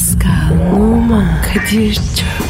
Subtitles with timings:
[0.00, 2.49] Pascal, Oman, Kadir çok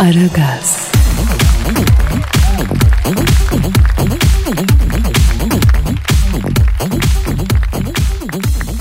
[0.00, 0.92] Aragaz,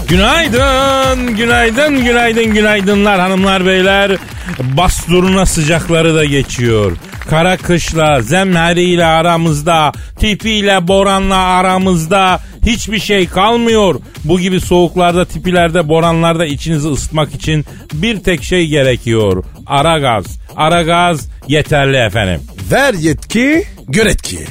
[0.09, 4.11] Günaydın, günaydın, günaydın, günaydınlar hanımlar beyler.
[4.59, 6.97] Basturuna sıcakları da geçiyor.
[7.29, 13.95] Kara kışla, zemheriyle aramızda, tipiyle, boranla aramızda hiçbir şey kalmıyor.
[14.23, 19.43] Bu gibi soğuklarda, tipilerde, boranlarda içinizi ısıtmak için bir tek şey gerekiyor.
[19.65, 20.25] Ara gaz.
[20.55, 22.41] Ara gaz yeterli efendim.
[22.71, 24.39] Ver yetki, gör etki.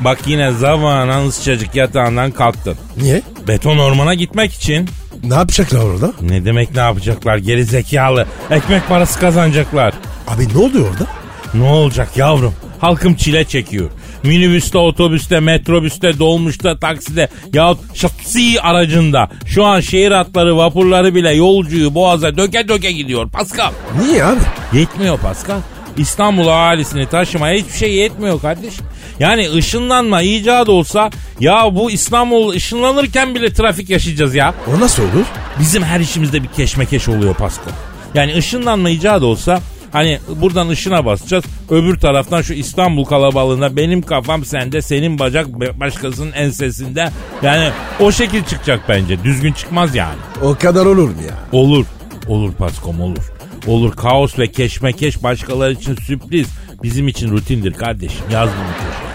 [0.00, 2.76] Bak yine zamanın sıcacık yatağından kalktın.
[2.96, 3.22] Niye?
[3.48, 4.88] Beton ormana gitmek için
[5.24, 6.12] Ne yapacaklar orada?
[6.20, 8.26] Ne demek ne yapacaklar geri zekalı.
[8.50, 9.94] Ekmek parası kazanacaklar.
[10.28, 11.06] Abi ne oluyor orada?
[11.54, 12.54] Ne olacak yavrum?
[12.78, 13.90] Halkım çile çekiyor.
[14.22, 21.94] Minibüste, otobüste, metrobüste, dolmuşta, takside yahut şahsi aracında şu an şehir hatları, vapurları bile yolcuyu
[21.94, 23.72] boğaza döke döke gidiyor Pascal.
[24.02, 24.40] Niye abi?
[24.72, 25.60] Yetmiyor Pascal.
[25.96, 28.86] İstanbul ahalisini taşımaya hiçbir şey yetmiyor kardeşim.
[29.18, 34.54] Yani ışınlanma icat olsa ya bu İstanbul ışınlanırken bile trafik yaşayacağız ya.
[34.76, 35.26] O nasıl olur?
[35.60, 37.70] Bizim her işimizde bir keşmekeş oluyor Pasko.
[38.14, 39.60] Yani ışınlanma icadı olsa
[39.92, 41.44] hani buradan ışına basacağız.
[41.70, 45.46] Öbür taraftan şu İstanbul kalabalığında benim kafam sende senin bacak
[45.80, 47.10] başkasının ensesinde.
[47.42, 49.24] Yani o şekil çıkacak bence.
[49.24, 50.18] Düzgün çıkmaz yani.
[50.42, 51.58] O kadar olur mu ya?
[51.60, 51.86] Olur.
[52.28, 53.32] Olur Paskom olur.
[53.66, 56.48] Olur kaos ve keşmekeş başkaları için sürpriz.
[56.82, 58.24] Bizim için rutindir kardeşim.
[58.32, 59.10] Yaz bunu köşeye.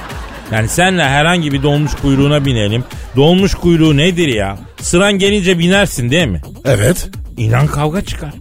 [0.51, 2.83] Yani senle herhangi bir dolmuş kuyruğuna binelim.
[3.15, 4.57] Dolmuş kuyruğu nedir ya?
[4.81, 6.41] Sıran gelince binersin değil mi?
[6.65, 7.09] Evet.
[7.37, 8.33] İnan kavga çıkar.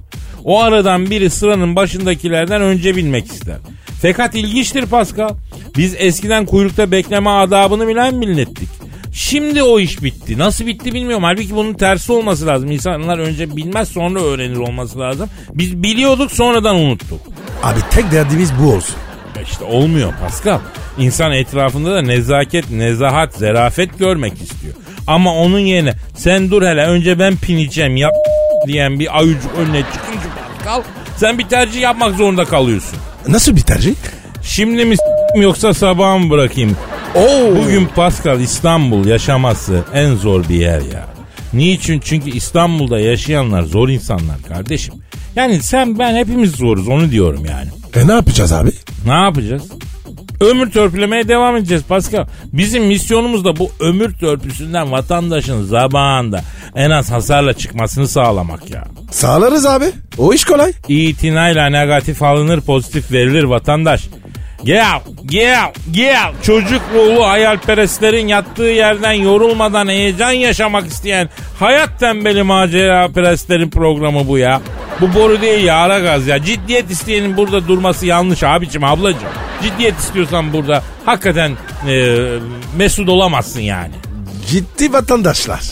[0.45, 3.57] O aradan biri sıranın başındakilerden önce binmek ister.
[4.03, 5.29] Fakat ilginçtir Pascal.
[5.77, 8.69] Biz eskiden kuyrukta bekleme adabını bilen millettik.
[9.13, 10.39] Şimdi o iş bitti.
[10.39, 11.25] Nasıl bitti bilmiyorum.
[11.25, 12.71] Halbuki bunun tersi olması lazım.
[12.71, 15.29] İnsanlar önce bilmez sonra öğrenir olması lazım.
[15.55, 17.21] Biz biliyorduk sonradan unuttuk.
[17.63, 18.97] Abi tek derdimiz bu olsun.
[19.43, 20.59] İşte olmuyor Pascal.
[20.99, 24.75] İnsan etrafında da nezaket, nezahat, zerafet görmek istiyor.
[25.07, 28.13] Ama onun yerine sen dur hele önce ben pineceğim yap
[28.67, 30.83] diyen bir ayucuk önüne çıkınca Pascal
[31.17, 32.99] sen bir tercih yapmak zorunda kalıyorsun.
[33.29, 33.95] Nasıl bir tercih?
[34.43, 36.77] Şimdi mi s- yoksa sabah mı bırakayım?
[37.15, 37.57] Oo.
[37.65, 41.07] Bugün Pascal İstanbul yaşaması en zor bir yer ya.
[41.53, 42.01] Niçin?
[42.05, 44.95] Çünkü İstanbul'da yaşayanlar zor insanlar kardeşim.
[45.37, 47.69] Yani sen ben hepimiz zoruz onu diyorum yani.
[48.05, 48.71] E ne yapacağız abi?
[49.07, 49.63] Ne yapacağız?
[50.41, 52.27] Ömür törpülemeye devam edeceğiz Pascal.
[52.53, 56.41] Bizim misyonumuz da bu ömür törpüsünden vatandaşın zamanında
[56.75, 58.85] en az hasarla çıkmasını sağlamak ya.
[59.11, 59.85] Sağlarız abi.
[60.19, 60.73] O iş kolay.
[60.89, 64.09] İtinayla negatif alınır pozitif verilir vatandaş.
[64.65, 66.33] Gel, gel, gel.
[66.43, 71.29] Çocuk ruhlu hayalperestlerin yattığı yerden yorulmadan heyecan yaşamak isteyen
[71.59, 74.61] hayat tembeli macera perestlerin programı bu ya.
[75.01, 76.43] Bu boru değil ya ara gaz ya.
[76.43, 79.29] Ciddiyet isteyenin burada durması yanlış abicim ablacım.
[79.63, 81.53] Ciddiyet istiyorsan burada hakikaten
[81.89, 82.17] e,
[82.77, 83.93] mesut olamazsın yani.
[84.51, 85.63] Ciddi vatandaşlar.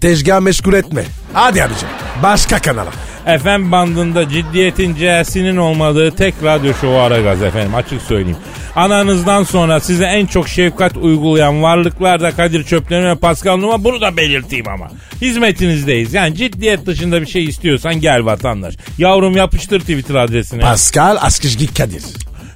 [0.00, 1.04] Tezgah meşgul etme.
[1.32, 1.88] Hadi abicim.
[2.22, 2.90] Başka kanala.
[3.36, 8.36] FM bandında ciddiyetin C'sinin olmadığı tek radyo şovu Aragaz efendim açık söyleyeyim.
[8.76, 14.00] Ananızdan sonra size en çok şefkat uygulayan varlıklar da Kadir Çöpleri ve Pascal Numa bunu
[14.00, 14.88] da belirteyim ama.
[15.20, 16.14] Hizmetinizdeyiz.
[16.14, 18.74] Yani ciddiyet dışında bir şey istiyorsan gel vatandaş.
[18.98, 20.60] Yavrum yapıştır Twitter adresine.
[20.60, 22.02] Pascal Askışgi Kadir.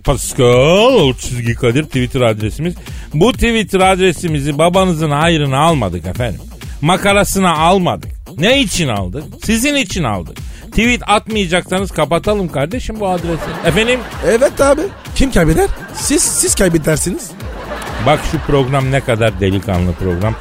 [0.05, 2.75] Pascal çizgi Kadir Twitter adresimiz.
[3.15, 6.41] Bu Twitter adresimizi babanızın hayrına almadık efendim.
[6.81, 8.11] Makarasına almadık.
[8.39, 9.25] Ne için aldık?
[9.45, 10.39] Sizin için aldık.
[10.73, 13.45] Tweet atmayacaksanız kapatalım kardeşim bu adresi.
[13.65, 14.83] Efendim Evet abi.
[15.15, 15.69] Kim kaybeder?
[15.95, 17.31] Siz siz kaybedersiniz.
[18.07, 20.35] bak şu program ne kadar delikanlı program.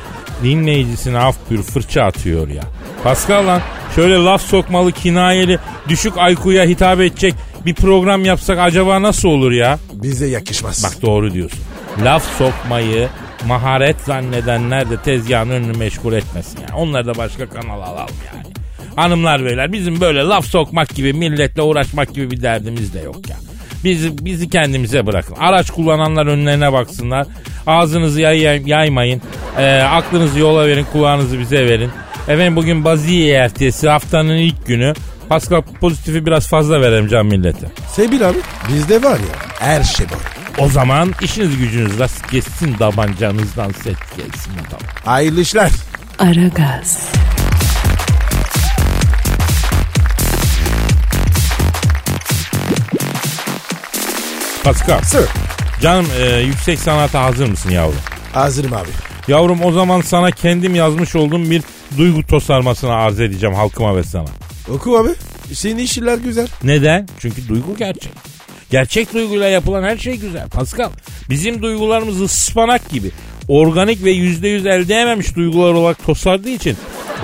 [0.44, 2.64] Dinleyicisine af pür fırça atıyor ya.
[3.04, 3.62] Pascal lan
[3.96, 7.36] şöyle laf sokmalı kinayeli düşük IQ'ya hitap edecek
[7.66, 9.80] bir program yapsak acaba nasıl olur ya?
[9.94, 10.84] Bize yakışmaz.
[10.84, 11.60] Bak doğru diyorsun.
[12.04, 13.10] Laf sokmayı
[13.48, 16.74] maharet zannedenler de tezgahın önünü meşgul etmesin yani.
[16.76, 18.51] Onları da başka kanala alalım yani.
[18.96, 23.36] Hanımlar beyler bizim böyle laf sokmak gibi milletle uğraşmak gibi bir derdimiz de yok ya.
[23.84, 25.36] Bizi, bizi kendimize bırakın.
[25.40, 27.28] Araç kullananlar önlerine baksınlar.
[27.68, 29.22] Ağzınızı yay, yay- yaymayın.
[29.58, 31.90] Ee, aklınızı yola verin, kulağınızı bize verin.
[32.28, 34.94] Efendim bugün Baziye ertesi haftanın ilk günü.
[35.30, 37.68] Pascal pozitifi biraz fazla verelim can millete.
[37.96, 38.38] Sebil abi
[38.74, 40.20] bizde var ya her şey var.
[40.58, 44.80] O zaman işiniz gücünüz rast geçsin tabancanızdan set gelsin adam.
[45.06, 45.70] Hayırlı işler.
[46.20, 47.12] Aragaz,
[54.64, 55.26] Pascal Sir.
[55.82, 58.00] canım e, yüksek sanata hazır mısın yavrum?
[58.34, 58.90] Hazırım abi.
[59.28, 61.64] Yavrum o zaman sana kendim yazmış olduğum bir
[61.98, 64.26] duygu tosarmasını arz edeceğim halkıma ve sana.
[64.70, 65.10] Oku abi.
[65.54, 66.48] Senin işler güzel.
[66.64, 67.08] Neden?
[67.20, 68.12] Çünkü duygu gerçek.
[68.70, 70.90] Gerçek duyguyla yapılan her şey güzel Pascal.
[71.30, 73.12] Bizim duygularımız ıspanak gibi
[73.52, 76.78] organik ve yüzde yüz elde edememiş duygular olarak tosardığı için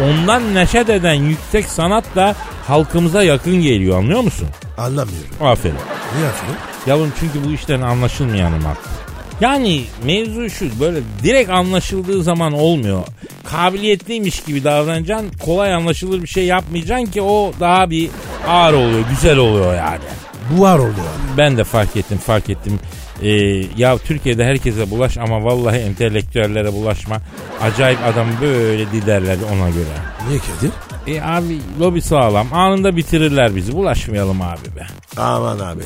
[0.04, 2.36] ondan neşet eden yüksek sanat da
[2.68, 4.48] halkımıza yakın geliyor anlıyor musun?
[4.78, 5.30] Anlamıyorum.
[5.42, 5.76] Aferin.
[6.16, 6.58] Niye yapıyorsun?
[6.88, 8.78] Yavrum çünkü bu işlerin anlaşılmayanı var.
[9.42, 13.04] Yani mevzu şu böyle direkt anlaşıldığı zaman olmuyor.
[13.44, 15.32] Kabiliyetliymiş gibi davranacaksın.
[15.46, 18.10] Kolay anlaşılır bir şey yapmayacaksın ki o daha bir
[18.48, 20.04] ağır oluyor, güzel oluyor yani.
[20.52, 20.92] Buhar abi.
[21.38, 22.80] Ben de fark ettim fark ettim.
[23.22, 23.30] Ee,
[23.78, 27.18] ya Türkiye'de herkese bulaş ama vallahi entelektüellere bulaşma.
[27.62, 29.86] Acayip adam böyle diderler ona göre.
[30.28, 30.72] Niye Kadir?
[31.08, 34.88] E abi lobi sağlam anında bitirirler bizi bulaşmayalım abi be.
[35.22, 35.84] Aman abi.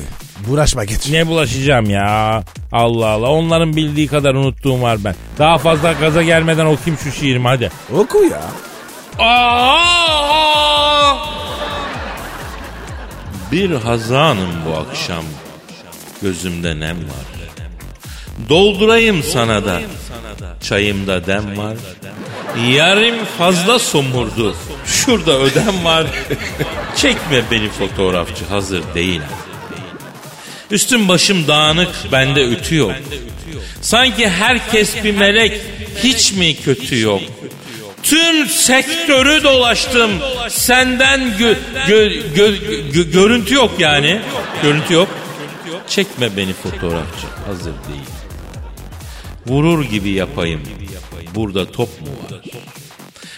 [0.48, 1.10] Buğraşma geç.
[1.10, 2.42] Ne bulaşacağım ya?
[2.72, 3.30] Allah Allah.
[3.30, 5.14] Onların bildiği kadar unuttuğum var ben.
[5.38, 7.70] Daha fazla gaza gelmeden okuyayım şu şiirimi hadi.
[7.96, 8.40] Oku ya.
[9.26, 10.71] Aa!
[13.52, 15.24] Bir hazanım bu akşam.
[16.22, 17.26] Gözümde nem var.
[18.48, 19.80] Doldurayım sana da.
[20.62, 21.76] Çayımda dem var.
[22.70, 24.56] Yarım fazla somurdu.
[24.86, 26.06] Şurada ödem var.
[26.96, 29.22] Çekme beni fotoğrafçı hazır değilim.
[30.70, 32.92] Üstüm başım dağınık bende ütü yok.
[33.80, 35.60] Sanki herkes bir melek
[36.02, 37.20] Hiç mi kötü yok
[38.02, 40.10] Tüm sektörü dolaştım.
[40.50, 41.56] Senden gö-
[41.88, 42.58] gö- gö-
[42.92, 44.20] gö- görüntü yok yani.
[44.62, 45.08] Görüntü yok.
[45.88, 47.26] Çekme beni fotoğrafçı.
[47.46, 48.06] Hazır değil.
[49.46, 50.60] Vurur gibi yapayım.
[51.34, 52.40] Burada top mu var?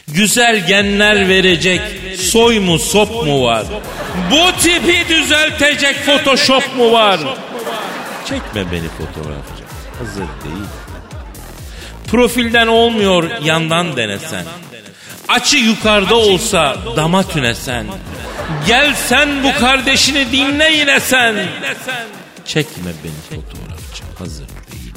[0.09, 1.81] Güzel genler verecek
[2.19, 3.65] soy mu sop mu var?
[4.31, 7.21] Bu tipi düzeltecek photoshop mu var?
[8.29, 9.65] Çekme beni fotoğrafçı.
[9.99, 10.65] Hazır değil.
[12.09, 14.45] Profilden olmuyor yandan denesen.
[15.29, 17.87] Açı yukarıda olsa dama tünesen.
[18.67, 21.35] Gel sen bu kardeşini dinle yine sen.
[22.45, 24.95] Çekme beni fotoğrafçı hazır değil.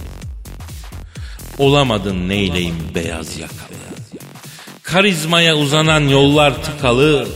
[1.58, 3.58] Olamadın neyleyim beyaz yakalı.
[4.84, 7.28] Karizmaya uzanan yollar tıkalı.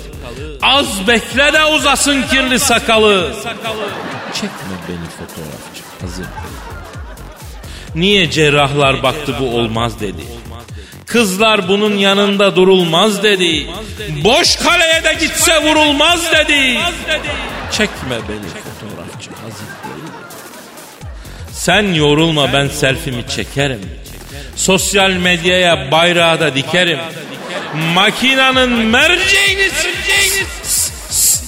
[0.62, 3.34] Az bekle de uzasın kirli sakalı.
[4.34, 6.71] Çekme beni fotoğrafçı hazır değil.
[7.96, 10.22] Niye cerrahlar baktı bu olmaz dedi.
[11.06, 13.68] Kızlar bunun yanında durulmaz dedi.
[14.24, 16.80] Boş kaleye de gitse vurulmaz dedi.
[17.72, 20.12] Çekme beni fotoğrafçı değil.
[21.52, 23.82] Sen yorulma ben selfimi çekerim.
[24.56, 27.00] Sosyal medyaya bayrağı da dikerim.
[27.96, 29.70] Makinanın merceğini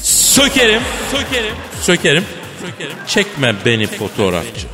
[0.04, 0.81] sökerim.
[1.12, 1.54] Sökerim.
[1.81, 2.25] Sökerim.
[3.07, 4.68] Çekme beni fotoğrafçı.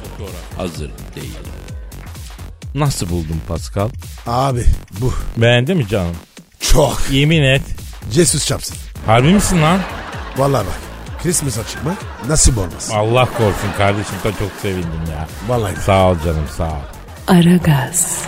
[0.58, 1.49] Hazır değil.
[2.76, 3.90] Nasıl buldun Pascal?
[4.28, 4.66] Abi
[5.02, 5.14] bu.
[5.38, 6.16] Beğendi mi canım?
[6.60, 7.02] Çok.
[7.12, 7.62] Yemin et.
[8.12, 8.78] Jesus çapsın.
[9.06, 9.80] Harbi misin lan?
[10.38, 10.80] Vallahi bak.
[11.24, 11.98] Christmas'a çıkmak
[12.28, 12.90] nasip olmaz.
[12.94, 15.28] Allah korusun kardeşim da çok sevindim ya.
[15.48, 15.76] Vallahi.
[15.86, 16.82] Sağ ol canım sağ ol.
[17.28, 18.24] Aragaz,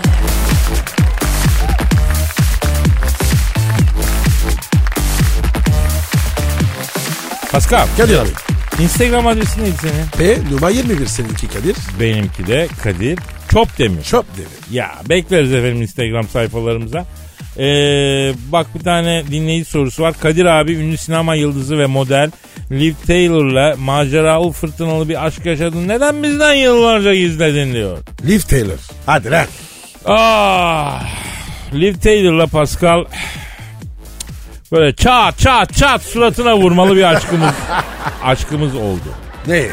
[7.52, 8.30] Pascal Kadir abi.
[8.80, 10.36] Instagram adresi neydi senin?
[10.38, 11.76] P numara 21 seninki Kadir.
[12.00, 13.20] Benimki de Kadir
[13.52, 14.04] Çopdemir.
[14.04, 14.76] Çöp dedi.
[14.78, 17.06] Ya bekleriz efendim Instagram sayfalarımıza.
[17.58, 20.14] Ee, bak bir tane dinleyici sorusu var.
[20.22, 22.32] Kadir abi ünlü sinema yıldızı ve model
[22.72, 25.88] Liv Taylor'la maceralı fırtınalı bir aşk yaşadın.
[25.88, 27.98] Neden bizden yıllarca gizledin diyor.
[28.28, 28.78] Liv Taylor.
[29.06, 29.46] Hadi lan.
[30.06, 31.04] Ah,
[31.74, 33.06] Liv Taylor'la Pascal
[34.72, 37.54] böyle çat çat çat suratına vurmalı bir aşkımız
[38.24, 39.10] aşkımız oldu.
[39.48, 39.68] Ne?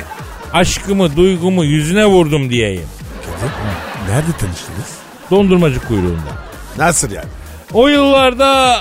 [0.53, 2.89] Aşkımı, duygumu yüzüne vurdum diyeyim.
[3.41, 4.13] Kadir.
[4.13, 4.99] Nerede tanıştınız?
[5.31, 6.33] Dondurmacı kuyruğunda.
[6.79, 7.29] Nasıl yani?
[7.73, 8.77] O yıllarda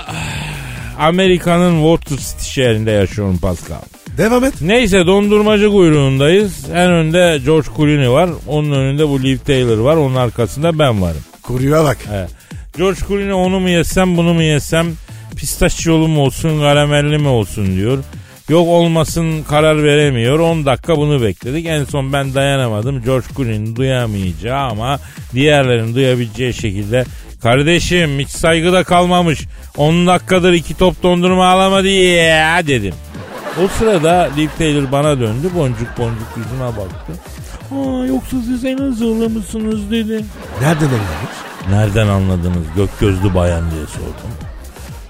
[0.98, 3.80] Amerika'nın Water City şehrinde yaşıyorum Pascal.
[4.18, 4.54] Devam et.
[4.60, 6.64] Neyse dondurmacı kuyruğundayız.
[6.70, 8.30] En önde George Clooney var.
[8.46, 9.96] Onun önünde bu Liv Taylor var.
[9.96, 11.20] Onun arkasında ben varım.
[11.42, 11.98] Kuruya bak.
[12.14, 12.30] Evet.
[12.76, 14.86] George Clooney onu mu yesem bunu mu yesem
[15.36, 17.98] pistachiyolu mu olsun karamelli mi olsun diyor.
[18.48, 20.38] Yok olmasın karar veremiyor.
[20.38, 21.66] 10 dakika bunu bekledik.
[21.66, 23.02] En son ben dayanamadım.
[23.02, 24.98] George Clooney'nin duyamayacağı ama
[25.34, 27.04] diğerlerinin duyabileceği şekilde
[27.42, 29.40] Kardeşim hiç saygıda kalmamış.
[29.76, 32.94] 10 dakikadır iki top dondurma alamadı ya dedim.
[33.64, 35.50] O sırada Liv Taylor bana döndü.
[35.54, 37.12] Boncuk boncuk yüzüme baktı.
[37.72, 40.24] Aa, yoksa siz Elazığlı mısınız dedi.
[40.60, 41.36] Nereden anlamış?
[41.70, 44.30] Nereden anladınız gök gözlü bayan diye sordum.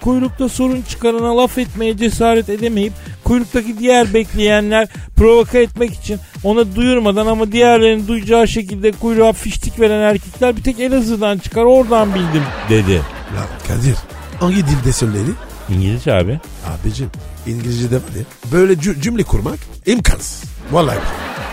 [0.01, 2.93] Kuyrukta sorun çıkarana laf etmeye cesaret edemeyip
[3.29, 10.01] kuyruktaki diğer bekleyenler provoka etmek için ona duyurmadan ama diğerlerinin duyacağı şekilde kuyruğa fiştik veren
[10.01, 12.93] erkekler bir tek Elazığ'dan çıkar oradan bildim dedi.
[13.37, 13.95] Ya Kadir
[14.41, 15.31] hangi dilde söyledi?
[15.69, 16.41] İngilizce abi.
[16.67, 17.11] Abicim
[17.47, 20.43] İngilizce'de var ya böyle cü- cümle kurmak imkansız.
[20.73, 20.99] Vallahi.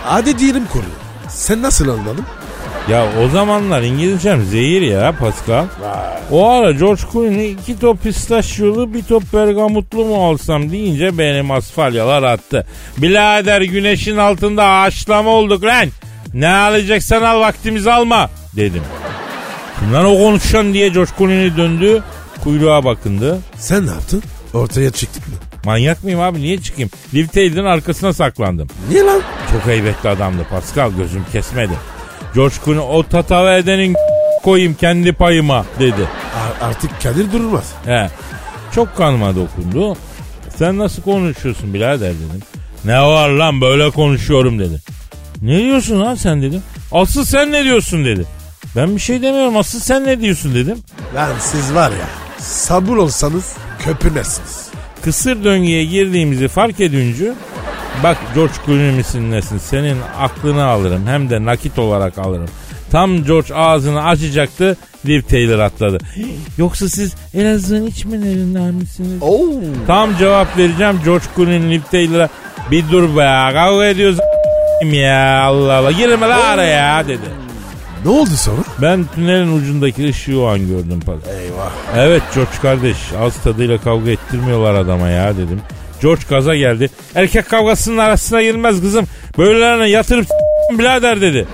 [0.03, 0.91] Hadi diyelim kuruyor.
[1.29, 2.25] Sen nasıl anladın?
[2.89, 5.65] Ya o zamanlar İngilizcem zehir ya Pascal.
[6.31, 12.23] O ara George Clooney iki top pistachiyolu bir top bergamutlu mu alsam deyince benim asfalyalar
[12.23, 12.67] attı.
[12.97, 15.89] Bilader güneşin altında ağaçlama olduk lan.
[16.33, 18.83] Ne alacaksan al vaktimizi alma dedim.
[19.79, 22.03] Kimden o konuşan diye George Clooney döndü.
[22.43, 23.39] Kuyruğa bakındı.
[23.57, 24.23] Sen ne yaptın?
[24.53, 25.33] Ortaya çıktık mı?
[25.65, 26.89] Manyak mıyım abi niye çıkayım?
[27.13, 28.67] Liv Taylor'ın arkasına saklandım.
[28.89, 29.21] Niye lan?
[29.51, 31.73] Çok heybetli adamdı Pascal gözüm kesmedi.
[32.35, 33.95] George Clooney o tatava edenin
[34.43, 36.07] koyayım kendi payıma dedi.
[36.61, 37.71] Artık Kadir durmaz.
[37.85, 38.09] He.
[38.75, 39.97] Çok kanıma dokundu.
[40.57, 42.41] Sen nasıl konuşuyorsun birader dedim.
[42.85, 44.81] Ne var lan böyle konuşuyorum dedi.
[45.41, 46.61] Ne diyorsun lan sen dedim.
[46.91, 48.25] Asıl sen ne diyorsun dedi.
[48.75, 50.77] Ben bir şey demiyorum asıl sen ne diyorsun dedim.
[51.15, 52.07] Lan siz var ya
[52.39, 54.67] sabır olsanız köpürmezsiniz.
[55.03, 57.33] Kısır döngüye girdiğimizi fark edince
[58.03, 62.49] bak George Clooney misin nesin senin aklını alırım hem de nakit olarak alırım.
[62.91, 65.97] Tam George ağzını açacaktı Liv Taylor atladı.
[66.57, 69.21] Yoksa siz Elazığ'ın içmelerinden misiniz?
[69.21, 69.47] Oo.
[69.87, 72.29] Tam cevap vereceğim George Clooney'nin Liv Taylor'a
[72.71, 74.19] bir dur be kavga ediyoruz
[74.83, 77.45] ya Allah Allah girme la araya dedi.
[78.05, 78.61] Ne oldu sonra?
[78.81, 80.99] Ben tünelin ucundaki ışığı o an gördüm.
[81.05, 81.15] Pas.
[81.15, 81.71] Eyvah.
[81.95, 85.61] Evet George kardeş ağız tadıyla kavga ettirmiyorlar adama ya dedim.
[86.01, 86.89] George gaza geldi.
[87.15, 89.05] Erkek kavgasının arasına girmez kızım.
[89.37, 90.27] Böylelerine yatırıp
[90.71, 91.47] birader dedi.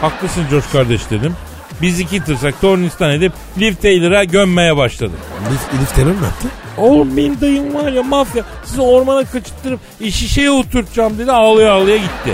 [0.00, 1.34] Haklısın George kardeş dedim.
[1.82, 5.18] Biz iki tırsak tornistan edip Liv Taylor'a gömmeye başladık.
[5.48, 6.48] Elif, Elif Taylor ne yaptı?
[6.78, 12.30] Oğlum benim dayım var ya mafya sizi ormana kaçırttırıp şişeye oturtacağım dedi ağlaya ağlaya gitti.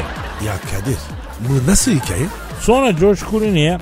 [0.47, 0.97] Ya Kadir
[1.40, 2.26] bu nasıl hikaye?
[2.61, 3.78] Sonra George Clooney'e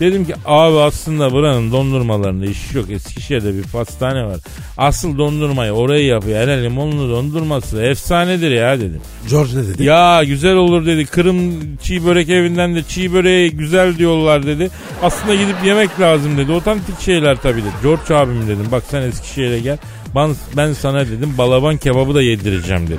[0.00, 2.90] dedim ki abi aslında buranın dondurmalarında iş yok.
[2.90, 4.40] Eskişehir'de bir pastane var.
[4.76, 6.40] Asıl dondurmayı orayı yapıyor.
[6.40, 9.00] Hele limonlu dondurması efsanedir ya dedim.
[9.30, 9.84] George ne dedi?
[9.84, 11.06] Ya güzel olur dedi.
[11.06, 14.70] Kırım çiğ börek evinden de çiğ böreği güzel diyorlar dedi.
[15.02, 16.52] Aslında gidip yemek lazım dedi.
[16.52, 17.72] Otantik şeyler tabii dedi.
[17.82, 19.78] George abim dedim bak sen Eskişehir'e gel.
[20.14, 22.98] Ben, ben sana dedim balaban kebabı da yedireceğim dedi.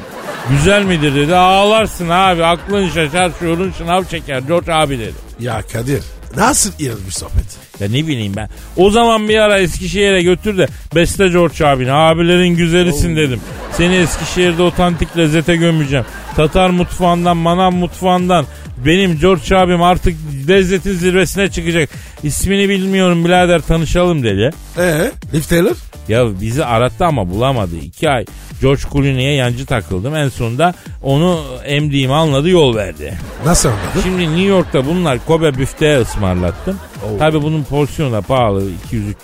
[0.50, 1.36] Güzel midir dedi.
[1.36, 5.14] Ağlarsın abi aklın şaşar şuurun şınav çeker George abi dedi.
[5.40, 6.04] Ya Kadir
[6.38, 7.46] nasıl bir sohbet?
[7.80, 8.50] Ya ne bileyim ben.
[8.78, 11.92] O zaman bir ara Eskişehir'e götür de besle George abini.
[11.92, 13.40] Abilerin güzelisin dedim.
[13.72, 16.06] Seni Eskişehir'de otantik lezzete gömeceğim.
[16.36, 18.46] Tatar mutfağından, manav mutfağından.
[18.78, 20.16] Benim George abim artık
[20.48, 21.90] lezzetin zirvesine çıkacak.
[22.24, 24.52] İsmini bilmiyorum birader tanışalım dedi.
[24.78, 25.76] Ee, Elif Taylor?
[26.08, 27.76] Ya bizi arattı ama bulamadı.
[27.78, 28.26] İki ay
[28.62, 30.16] George Clooney'e yancı takıldım.
[30.16, 33.14] En sonunda onu emdiğimi anladı yol verdi.
[33.46, 34.02] Nasıl anladın?
[34.04, 36.80] Şimdi New York'ta bunlar Kobe büfteğe ısmarlattım.
[37.04, 37.18] Oo.
[37.20, 38.64] Tabii bunun porsiyonu da pahalı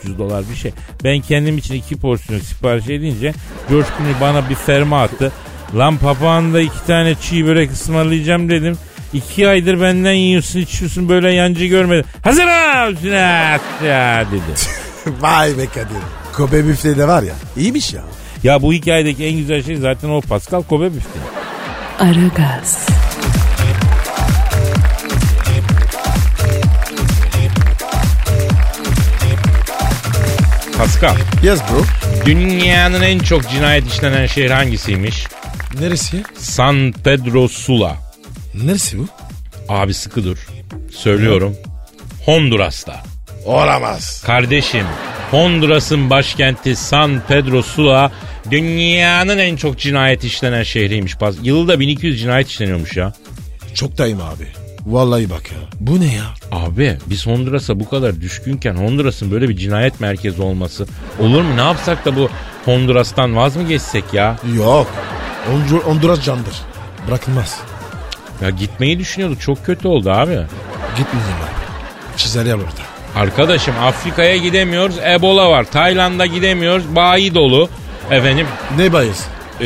[0.06, 0.72] 200-300 dolar bir şey.
[1.04, 3.34] Ben kendim için iki porsiyon sipariş edince
[3.70, 5.32] George Clooney bana bir ferma attı.
[5.78, 8.78] Lan papağanda iki tane çiğ börek ısmarlayacağım dedim.
[9.14, 12.06] İki aydır benden yiyorsun içiyorsun böyle yancı görmedim.
[12.24, 14.60] Hazır at ya dedi.
[15.22, 16.02] Vay be Kadir.
[16.34, 17.34] Kobe büfte de var ya.
[17.58, 18.02] İyiymiş ya.
[18.44, 21.24] Ya bu hikayedeki en güzel şey zaten o Pascal Kobe büfteği.
[22.00, 22.88] Aragaz,
[30.78, 31.16] Pascal.
[31.44, 31.84] Yes bro.
[32.26, 35.28] Dünyanın en çok cinayet işlenen şehri hangisiymiş?
[35.80, 36.24] Neresi?
[36.38, 38.11] San Pedro Sula.
[38.56, 39.08] Neresi bu?
[39.70, 40.48] Abi sıkı dur.
[40.92, 41.56] Söylüyorum.
[42.26, 43.04] Honduras'ta.
[43.46, 44.24] Olamaz.
[44.26, 44.86] Kardeşim
[45.32, 48.12] Honduras'ın başkenti San Pedro Sula
[48.52, 51.16] dünyanın en çok cinayet işlenen şehriymiş.
[51.44, 53.14] Yılda 1200 cinayet işleniyormuş ya.
[53.74, 54.48] Çok dayım abi.
[54.86, 55.58] Vallahi bak ya.
[55.80, 56.24] Bu ne ya?
[56.52, 60.88] Abi biz Honduras'a bu kadar düşkünken Honduras'ın böyle bir cinayet merkezi olması
[61.20, 61.58] olur mu?
[61.58, 62.30] Ne yapsak da bu
[62.66, 64.38] Honduras'tan vaz mı geçsek ya?
[64.58, 64.88] Yok.
[65.48, 66.54] Hondur Honduras candır.
[67.08, 67.60] Bırakılmaz.
[68.42, 70.40] Ya gitmeyi düşünüyorduk çok kötü oldu abi.
[70.98, 72.18] Gitmeyeceğim abi.
[72.18, 72.82] Çizer orada.
[73.16, 74.96] Arkadaşım Afrika'ya gidemiyoruz.
[75.00, 75.64] Ebola var.
[75.64, 76.96] Tayland'a gidemiyoruz.
[76.96, 77.70] Bayi dolu.
[78.12, 79.26] Efendim Ne bayız?
[79.62, 79.66] e,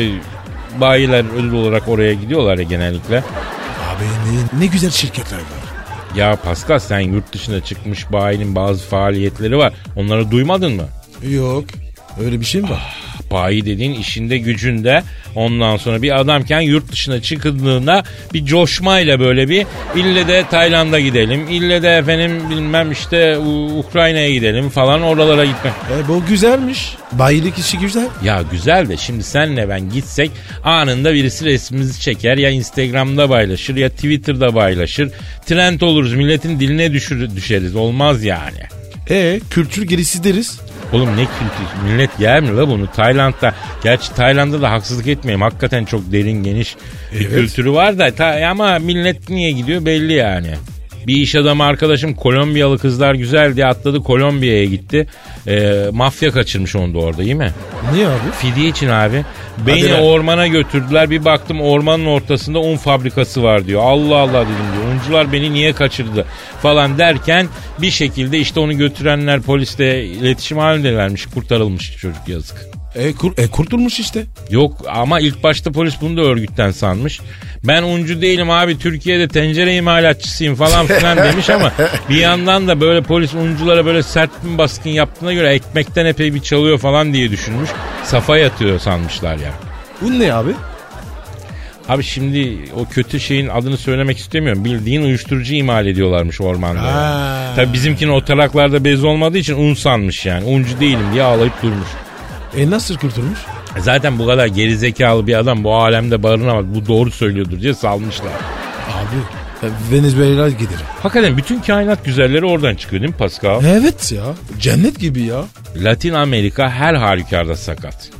[0.80, 3.16] bayiler ödül olarak oraya gidiyorlar ya genellikle.
[3.18, 5.66] Abi ne, ne güzel şirketler var.
[6.16, 9.72] Ya Pascal sen yurt dışına çıkmış bayinin bazı faaliyetleri var.
[9.96, 10.84] Onları duymadın mı?
[11.28, 11.64] Yok.
[12.24, 12.96] Öyle bir şey mi var?
[13.30, 15.02] Bayi dediğin işinde gücünde
[15.34, 18.04] ondan sonra bir adamken yurt dışına çıkıldığında
[18.34, 23.38] bir coşmayla böyle bir ille de Tayland'a gidelim ille de efendim bilmem işte
[23.78, 25.72] Ukrayna'ya gidelim falan oralara gitmek.
[25.72, 26.96] E, bu güzelmiş.
[27.12, 28.08] Bayilik işi güzel.
[28.24, 30.30] Ya güzel de şimdi senle ben gitsek
[30.64, 35.10] anında birisi resmimizi çeker ya Instagram'da paylaşır ya Twitter'da paylaşır.
[35.46, 38.60] Trend oluruz milletin diline düşür, düşeriz olmaz yani.
[39.10, 40.60] E kültür gerisi deriz.
[40.92, 45.84] Oğlum ne kültür millet yer mi la bunu Tayland'da gerçi Tayland'da da haksızlık etmeyeyim hakikaten
[45.84, 46.76] çok derin geniş
[47.12, 47.30] bir Evet.
[47.30, 50.50] kültürü var da ta- ama millet niye gidiyor belli yani.
[51.06, 55.06] Bir iş adamı arkadaşım Kolombiyalı kızlar güzel diye atladı Kolombiya'ya gitti.
[55.46, 57.50] Ee, mafya kaçırmış onu da orada iyi mi?
[57.92, 58.14] Niye abi?
[58.38, 59.24] Fidye için abi.
[59.66, 60.02] Beni lan.
[60.02, 61.10] ormana götürdüler.
[61.10, 63.82] Bir baktım ormanın ortasında un fabrikası var diyor.
[63.84, 64.94] Allah Allah dedim diyor.
[64.94, 66.26] Uncular beni niye kaçırdı
[66.62, 67.46] falan derken
[67.78, 71.26] bir şekilde işte onu götürenler polisle iletişim halindelermiş.
[71.26, 72.75] Kurtarılmış çocuk yazık.
[72.96, 74.24] E, kur, e kurtulmuş işte.
[74.50, 77.20] Yok ama ilk başta polis bunu da örgütten sanmış.
[77.64, 81.72] Ben uncu değilim abi Türkiye'de tencere imalatçısıyım falan filan demiş ama
[82.08, 86.40] bir yandan da böyle polis unculara böyle sert bir baskın yaptığına göre ekmekten epey bir
[86.40, 87.70] çalıyor falan diye düşünmüş.
[88.04, 89.52] Safa yatıyor sanmışlar ya.
[90.02, 90.52] Bu ne abi?
[91.88, 94.64] Abi şimdi o kötü şeyin adını söylemek istemiyorum.
[94.64, 96.82] Bildiğin uyuşturucu imal ediyorlarmış ormanda.
[96.82, 97.52] Ha.
[97.56, 100.44] Tabii bizimkinin o taraklarda bez olmadığı için un sanmış yani.
[100.44, 101.88] Uncu değilim diye ağlayıp durmuş.
[102.56, 103.38] E nasıl kurtulmuş?
[103.78, 106.64] Zaten bu kadar gerizekalı bir adam bu alemde barınamaz.
[106.74, 108.32] Bu doğru söylüyordur diye salmışlar.
[108.92, 109.16] Abi
[109.66, 110.86] e, Venezuela giderim.
[111.02, 113.64] Hakikaten bütün kainat güzelleri oradan çıkıyor değil mi Pascal?
[113.64, 114.24] Evet ya.
[114.60, 115.44] Cennet gibi ya.
[115.76, 118.10] Latin Amerika her halükarda sakat.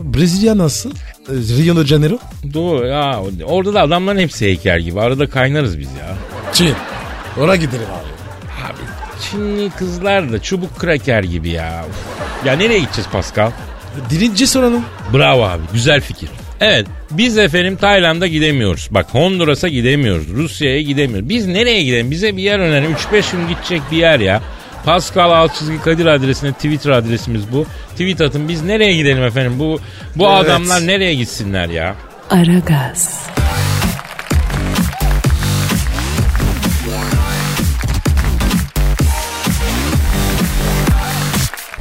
[0.00, 0.90] Brezilya nasıl?
[0.90, 0.94] E,
[1.32, 2.18] Rio de Janeiro?
[2.54, 3.20] Doğru ya.
[3.46, 5.00] Orada da adamların hepsi heykel gibi.
[5.00, 6.14] Arada kaynarız biz ya.
[6.52, 6.74] Çin.
[7.40, 8.21] Oraya giderim abi.
[9.30, 11.84] Çinli kızlar da çubuk kraker gibi ya.
[11.90, 11.96] Uf.
[12.46, 13.50] Ya nereye gideceğiz Pascal?
[14.10, 14.84] Dilinci soralım.
[15.14, 16.28] Bravo abi güzel fikir.
[16.60, 18.88] Evet biz efendim Tayland'a gidemiyoruz.
[18.90, 20.28] Bak Honduras'a gidemiyoruz.
[20.28, 21.28] Rusya'ya gidemiyoruz.
[21.28, 22.10] Biz nereye gidelim?
[22.10, 22.94] Bize bir yer önerin.
[22.94, 24.40] 3-5 gün gidecek bir yer ya.
[24.84, 27.66] Pascal Alçızgi Kadir adresine Twitter adresimiz bu.
[27.90, 29.52] Tweet atın biz nereye gidelim efendim?
[29.58, 29.80] Bu
[30.16, 30.44] bu Evet.
[30.44, 31.94] adamlar nereye gitsinler ya?
[32.30, 33.26] Aragaz,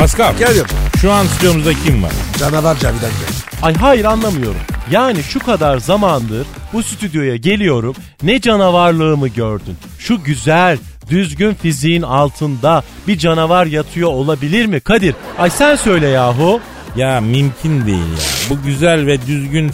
[0.01, 0.83] Pascal Gel yapalım.
[1.01, 2.11] şu an stüdyomuzda kim var?
[2.39, 3.61] Canavar Cavidan gel.
[3.61, 4.59] Ay hayır anlamıyorum.
[4.91, 7.95] Yani şu kadar zamandır bu stüdyoya geliyorum.
[8.23, 9.77] Ne canavarlığımı gördün.
[9.99, 10.77] Şu güzel,
[11.09, 15.15] düzgün fiziğin altında bir canavar yatıyor olabilir mi Kadir?
[15.37, 16.59] Ay sen söyle yahu.
[16.95, 18.49] Ya mümkün değil ya.
[18.49, 19.71] Bu güzel ve düzgün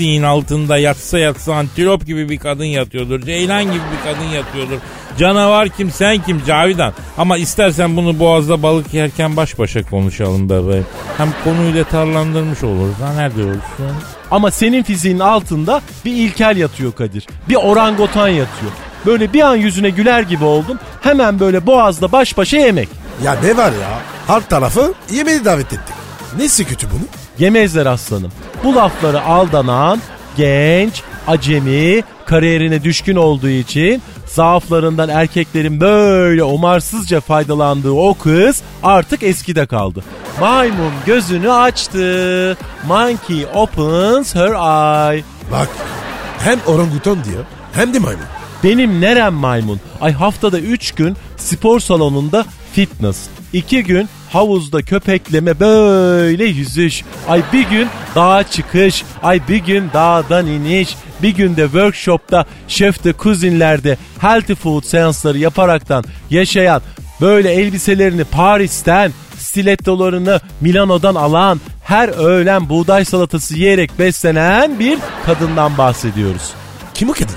[0.00, 3.20] fiziğin altında yatsa yatsa antilop gibi bir kadın yatıyordur.
[3.20, 4.76] Ceylan gibi bir kadın yatıyordur.
[5.18, 6.92] Canavar kim sen kim Cavidan.
[7.18, 10.86] Ama istersen bunu boğazda balık yerken baş başa konuşalım bebeğim.
[11.18, 12.94] Hem konuyu detaylandırmış oluruz.
[13.00, 13.62] Ha ne diyorsun?
[14.30, 17.26] Ama senin fiziğin altında bir ilkel yatıyor Kadir.
[17.48, 18.72] Bir orangotan yatıyor.
[19.06, 20.78] Böyle bir an yüzüne güler gibi oldum.
[21.00, 22.88] Hemen böyle boğazda baş başa yemek.
[23.24, 23.98] Ya ne var ya?
[24.26, 25.99] Halk tarafı yemeği davet ettik.
[26.38, 27.02] Nesi kötü bunu?
[27.38, 28.32] Yemezler aslanım.
[28.64, 30.00] Bu lafları aldanan,
[30.36, 39.66] genç, acemi, kariyerine düşkün olduğu için zaaflarından erkeklerin böyle umarsızca faydalandığı o kız artık eskide
[39.66, 40.04] kaldı.
[40.40, 42.56] Maymun gözünü açtı.
[42.86, 44.50] Monkey opens her
[45.12, 45.24] eye.
[45.52, 45.68] Bak
[46.38, 48.24] hem orangutan diyor hem de maymun.
[48.64, 49.80] Benim nerem maymun?
[50.00, 53.18] Ay haftada 3 gün spor salonunda fitness.
[53.52, 57.02] 2 gün havuzda köpekleme böyle yüzüş.
[57.28, 59.04] Ay bir gün dağa çıkış.
[59.22, 60.96] Ay bir gün dağdan iniş.
[61.22, 66.82] Bir günde workshopta şef de kuzinlerde healthy food seansları yaparaktan yaşayan
[67.20, 76.52] böyle elbiselerini Paris'ten stilettolarını Milano'dan alan her öğlen buğday salatası yiyerek beslenen bir kadından bahsediyoruz.
[76.94, 77.36] Kim o kadın?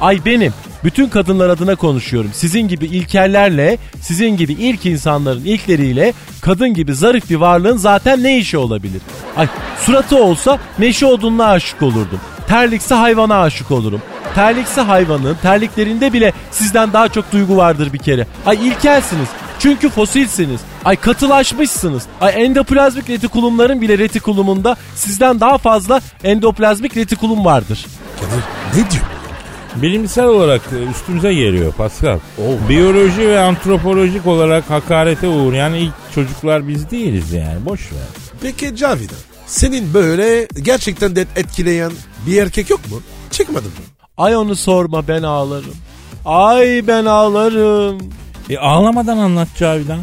[0.00, 0.52] Ay benim.
[0.86, 2.30] Bütün kadınlar adına konuşuyorum.
[2.34, 8.38] Sizin gibi ilkellerle, sizin gibi ilk insanların ilkleriyle kadın gibi zarif bir varlığın zaten ne
[8.38, 9.00] işi olabilir?
[9.36, 9.48] Ay
[9.80, 12.20] suratı olsa meşe odununa aşık olurdum.
[12.48, 14.02] Terlikse hayvana aşık olurum.
[14.34, 18.26] Terlikse hayvanın terliklerinde bile sizden daha çok duygu vardır bir kere.
[18.46, 19.28] Ay ilkelsiniz.
[19.58, 20.60] Çünkü fosilsiniz.
[20.84, 22.02] Ay katılaşmışsınız.
[22.20, 27.86] Ay endoplazmik retikulumların bile retikulumunda sizden daha fazla endoplazmik retikulum vardır.
[28.20, 29.25] Kadir ne diyor?
[29.82, 32.18] Bilimsel olarak üstümüze geliyor Pascal.
[32.68, 37.64] Biyoloji ve antropolojik olarak hakarete uğrayan ilk çocuklar biz değiliz yani.
[37.66, 38.00] Boş ver.
[38.42, 41.92] Peki Cavidan senin böyle gerçekten de etkileyen
[42.26, 43.00] bir erkek yok mu?
[43.30, 43.84] Çıkmadın mı?
[44.16, 45.74] Ay onu sorma ben ağlarım.
[46.24, 47.98] Ay ben ağlarım.
[48.50, 50.00] E ağlamadan anlat Cavidan.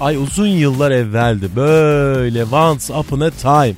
[0.00, 3.74] Ay uzun yıllar evveldi böyle once upon a time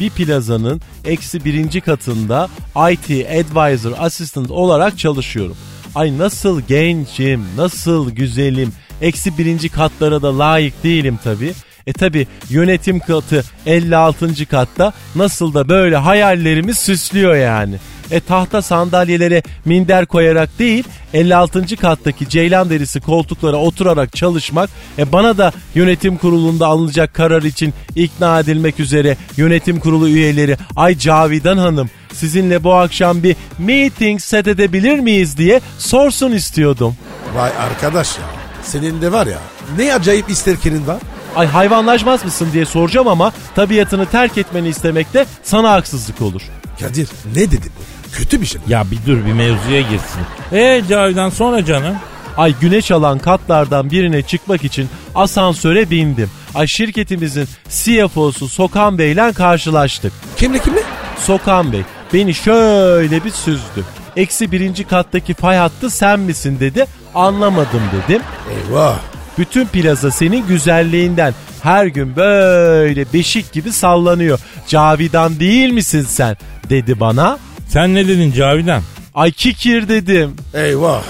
[0.00, 2.48] bir plazanın eksi birinci katında
[2.90, 5.56] IT Advisor Assistant olarak çalışıyorum.
[5.94, 8.72] Ay nasıl gencim, nasıl güzelim.
[9.00, 11.52] Eksi birinci katlara da layık değilim tabi.
[11.86, 14.46] E tabi yönetim katı 56.
[14.46, 17.76] katta nasıl da böyle hayallerimi süslüyor yani.
[18.10, 21.76] E tahta sandalyelere minder koyarak değil 56.
[21.76, 28.40] kattaki ceylan derisi koltuklara oturarak çalışmak e bana da yönetim kurulunda alınacak karar için ikna
[28.40, 34.98] edilmek üzere yönetim kurulu üyeleri ay Cavidan Hanım sizinle bu akşam bir meeting set edebilir
[34.98, 36.96] miyiz diye sorsun istiyordum.
[37.34, 38.24] Vay arkadaş ya.
[38.62, 39.38] Senin de var ya
[39.78, 40.98] ne acayip isterkenin var.
[41.36, 46.42] Ay hayvanlaşmaz mısın diye soracağım ama tabiatını terk etmeni istemekte sana haksızlık olur.
[46.80, 47.95] Kadir ne dedi bu?
[48.18, 48.60] Kötü bir şey.
[48.68, 50.20] Ya bir dur bir mevzuya girsin.
[50.52, 51.96] E Cavidan sonra canım.
[52.36, 56.30] Ay güneş alan katlardan birine çıkmak için asansöre bindim.
[56.54, 60.12] Ay şirketimizin CFO'su Sokan Bey'le karşılaştık.
[60.36, 60.82] Kimle kimle?
[61.18, 61.82] Sokan Bey
[62.14, 63.84] beni şöyle bir süzdü.
[64.16, 66.86] Eksi birinci kattaki fay hattı sen misin dedi.
[67.14, 68.22] Anlamadım dedim.
[68.50, 68.98] Eyvah.
[69.38, 74.38] Bütün plaza senin güzelliğinden her gün böyle beşik gibi sallanıyor.
[74.66, 76.36] Cavidan değil misin sen
[76.70, 77.38] dedi bana.
[77.68, 78.82] Sen ne dedin Cavidan?
[79.14, 80.36] Ay kikir dedim.
[80.54, 81.02] Eyvah.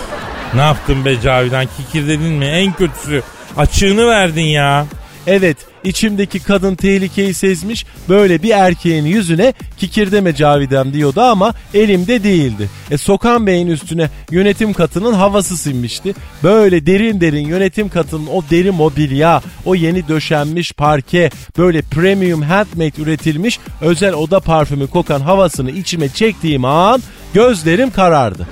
[0.54, 1.66] Ne yaptın be Cavidan?
[1.76, 2.44] Kikir dedin mi?
[2.44, 3.22] En kötüsü.
[3.56, 4.86] Açığını verdin ya.
[5.26, 12.70] Evet içimdeki kadın tehlikeyi sezmiş böyle bir erkeğin yüzüne kikirdeme Cavidem diyordu ama elimde değildi.
[12.90, 16.14] E Sokan Bey'in üstüne yönetim katının havası sinmişti.
[16.42, 23.02] Böyle derin derin yönetim katının o deri mobilya, o yeni döşenmiş parke, böyle premium handmade
[23.02, 27.02] üretilmiş özel oda parfümü kokan havasını içime çektiğim an
[27.34, 28.48] gözlerim karardı.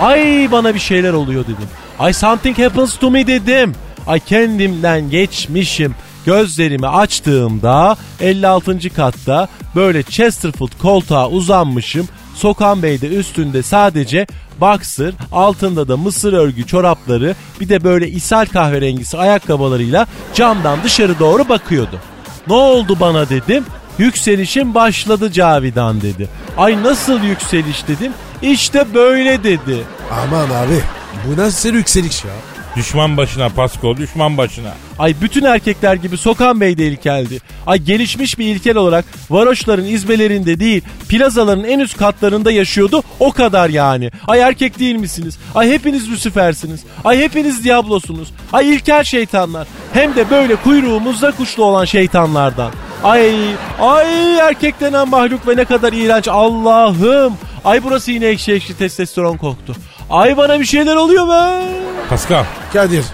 [0.00, 1.68] Ay bana bir şeyler oluyor dedim.
[1.98, 3.74] Ay something happens to me dedim.
[4.06, 5.94] Ay kendimden geçmişim.
[6.26, 8.90] Gözlerimi açtığımda 56.
[8.96, 12.08] katta böyle Chesterfield koltuğa uzanmışım.
[12.34, 14.26] Sokan Bey de üstünde sadece
[14.60, 21.48] boxer, altında da mısır örgü çorapları, bir de böyle ishal kahverengisi ayakkabılarıyla camdan dışarı doğru
[21.48, 21.98] bakıyordu.
[22.46, 23.64] Ne oldu bana dedim.
[23.98, 26.28] Yükselişim başladı Cavidan dedi.
[26.56, 28.12] Ay nasıl yükseliş dedim.
[28.42, 29.82] İşte böyle dedi.
[30.24, 30.80] Aman abi.
[31.26, 32.30] Bu nasıl yükseliş ya?
[32.76, 34.72] Düşman başına Pasko düşman başına.
[34.98, 37.38] Ay bütün erkekler gibi Sokan Bey de ilkeldi.
[37.66, 43.70] Ay gelişmiş bir ilkel olarak varoşların izbelerinde değil plazaların en üst katlarında yaşıyordu o kadar
[43.70, 44.10] yani.
[44.26, 45.38] Ay erkek değil misiniz?
[45.54, 46.80] Ay hepiniz Lucifer'siniz.
[47.04, 48.28] Ay hepiniz Diablosunuz.
[48.52, 49.68] Ay ilkel şeytanlar.
[49.92, 52.70] Hem de böyle kuyruğumuzda kuşlu olan şeytanlardan.
[53.04, 53.34] Ay
[53.80, 57.34] ay erkek denen mahluk ve ne kadar iğrenç Allah'ım.
[57.64, 59.74] Ay burası yine ekşi ekşi testosteron koktu.
[60.10, 61.62] Ay bana bir şeyler oluyor be.
[62.08, 63.04] Pascal Kadir.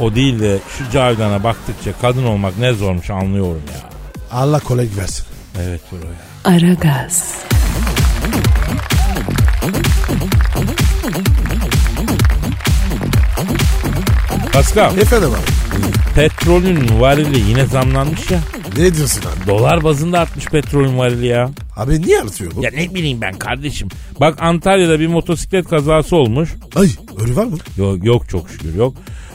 [0.00, 3.88] o değil de şu Cavidan'a baktıkça kadın olmak ne zormuş anlıyorum ya.
[4.38, 5.24] Allah kolaylık versin.
[5.62, 6.54] Evet bro ya.
[6.56, 7.34] Aragaz,
[14.52, 15.82] Pascal Efendim abi.
[16.14, 18.38] petrolün varili yine zamlanmış ya.
[18.76, 19.46] Ne diyorsun abi?
[19.50, 21.50] Dolar bazında artmış petrolün varili ya.
[21.76, 22.64] Abi niye artıyor bu?
[22.64, 23.88] Ya ne bileyim ben kardeşim.
[24.20, 26.50] Bak Antalya'da bir motosiklet kazası olmuş.
[26.76, 26.88] Ay
[27.24, 27.56] ölü var mı?
[27.76, 28.94] Yok, yok çok şükür yok.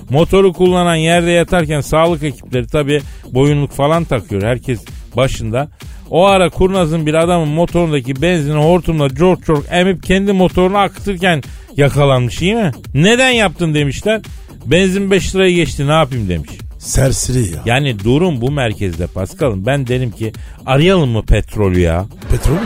[0.10, 4.44] Motoru kullanan yerde yatarken sağlık ekipleri tabi boyunluk falan takıyor.
[4.44, 4.80] Herkes
[5.16, 5.70] başında.
[6.10, 11.44] O ara kurnazın bir adamın motorundaki benzini hortumla çok çok emip kendi motorunu akıtırken
[11.78, 12.72] yakalanmış iyi mi?
[12.94, 14.22] Neden yaptın demişler.
[14.66, 16.50] Benzin 5 liraya geçti ne yapayım demiş.
[16.88, 17.62] Serseri ya.
[17.66, 19.66] Yani durum bu merkezde Paskal'ım.
[19.66, 20.34] Ben derim ki
[20.66, 22.06] arayalım mı petrolü ya?
[22.32, 22.60] Petrol mü?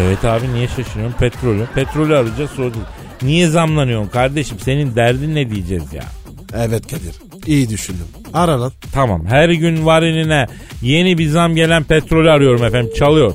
[0.00, 1.18] Evet abi niye şaşırıyorsun?
[1.18, 1.66] Petrolü.
[1.74, 2.86] Petrolü arayacağız soracağız.
[3.22, 4.58] Niye zamlanıyorsun kardeşim?
[4.58, 6.02] Senin derdin ne diyeceğiz ya?
[6.56, 7.14] Evet Kadir.
[7.46, 8.06] İyi düşündüm.
[8.34, 8.72] Ara lan.
[8.92, 10.46] Tamam her gün varinine
[10.82, 12.92] yeni bir zam gelen petrolü arıyorum efendim.
[12.98, 13.32] Çalıyor.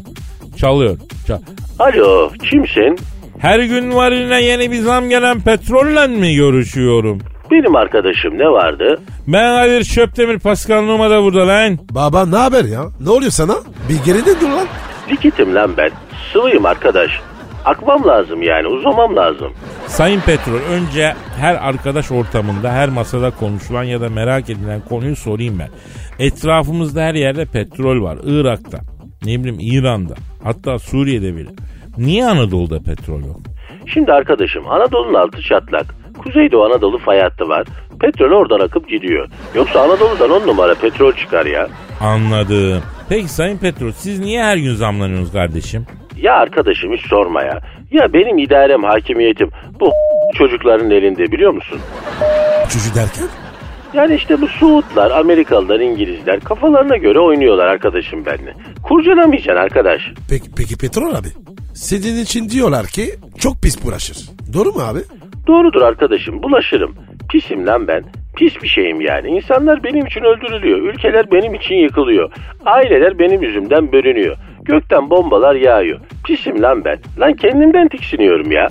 [0.58, 0.98] Çalıyor.
[1.28, 1.42] Çal-
[1.80, 2.98] Alo kimsin?
[3.40, 7.22] her gün varinine yeni bir zam gelen petrolle mi görüşüyorum?
[7.52, 9.00] Benim arkadaşım ne vardı?
[9.28, 11.78] Ben Kadir Şöptemir Pascal Numa da burada lan.
[11.92, 12.82] Baba ne haber ya?
[13.00, 13.54] Ne oluyor sana?
[13.90, 14.68] Bir geride dur lan.
[15.12, 15.92] Likitim lan ben.
[16.34, 17.12] Sıvıyım arkadaş.
[17.66, 19.52] Akmam lazım yani uzamam lazım.
[19.88, 25.60] Sayın Petrol önce her arkadaş ortamında her masada konuşulan ya da merak edilen konuyu sorayım
[25.60, 25.70] ben.
[26.26, 28.18] Etrafımızda her yerde petrol var.
[28.24, 28.78] Irak'ta,
[29.26, 31.50] ne bileyim İran'da, hatta Suriye'de bile.
[31.98, 33.40] Niye Anadolu'da petrol yok?
[33.94, 35.86] Şimdi arkadaşım Anadolu'nun altı çatlak.
[36.24, 37.68] Kuzeydoğu Anadolu fay hattı var.
[38.02, 39.28] Petrol oradan akıp gidiyor.
[39.56, 41.68] Yoksa Anadolu'dan on numara petrol çıkar ya.
[42.02, 42.82] Anladım.
[43.10, 45.86] Peki Sayın Petrol siz niye her gün zamlanıyorsunuz kardeşim?
[46.18, 47.60] Ya arkadaşım hiç sorma ya.
[47.92, 49.92] Ya benim idarem hakimiyetim bu
[50.38, 51.80] çocukların elinde biliyor musun?
[52.74, 53.26] Çocuğu derken?
[53.94, 58.54] Yani işte bu Suudlar, Amerikalılar, İngilizler kafalarına göre oynuyorlar arkadaşım benimle.
[58.84, 60.02] Kurcalamayacaksın arkadaş.
[60.30, 61.28] Peki, peki petrol abi.
[61.74, 64.18] Senin için diyorlar ki çok pis bulaşır.
[64.54, 65.00] Doğru mu abi?
[65.50, 66.96] Doğrudur arkadaşım bulaşırım.
[67.30, 68.04] Pisim lan ben.
[68.38, 69.28] Pis bir şeyim yani.
[69.28, 70.80] İnsanlar benim için öldürülüyor.
[70.80, 72.32] Ülkeler benim için yıkılıyor.
[72.66, 74.36] Aileler benim yüzümden bölünüyor.
[74.62, 76.00] Gökten bombalar yağıyor.
[76.26, 76.98] Pisim lan ben.
[77.20, 78.68] Lan kendimden tiksiniyorum ya.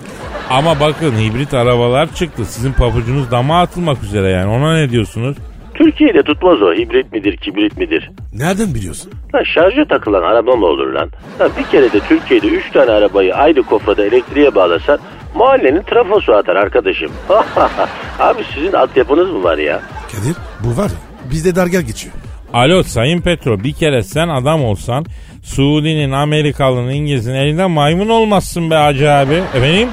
[0.51, 2.45] Ama bakın hibrit arabalar çıktı.
[2.45, 4.51] Sizin papucunuz dama atılmak üzere yani.
[4.51, 5.37] Ona ne diyorsunuz?
[5.75, 6.75] Türkiye'de tutmaz o.
[6.75, 8.11] Hibrit midir, kibrit midir?
[8.35, 9.13] Nereden biliyorsun?
[9.35, 11.09] Lan şarja takılan araba mı olur lan?
[11.41, 14.99] Lan bir kere de Türkiye'de 3 tane arabayı aynı kofrada elektriğe bağlasan
[15.35, 17.13] mahallenin trafosu atar arkadaşım.
[18.19, 19.81] Abi sizin altyapınız mı var ya?
[20.13, 22.15] Kadir bu var ya bizde dargel geçiyor.
[22.53, 25.05] Alo Sayın Petro bir kere sen adam olsan
[25.43, 29.35] Suudi'nin, Amerikalı'nın, İngiliz'in elinden maymun olmazsın be Hacı abi.
[29.35, 29.89] Efendim?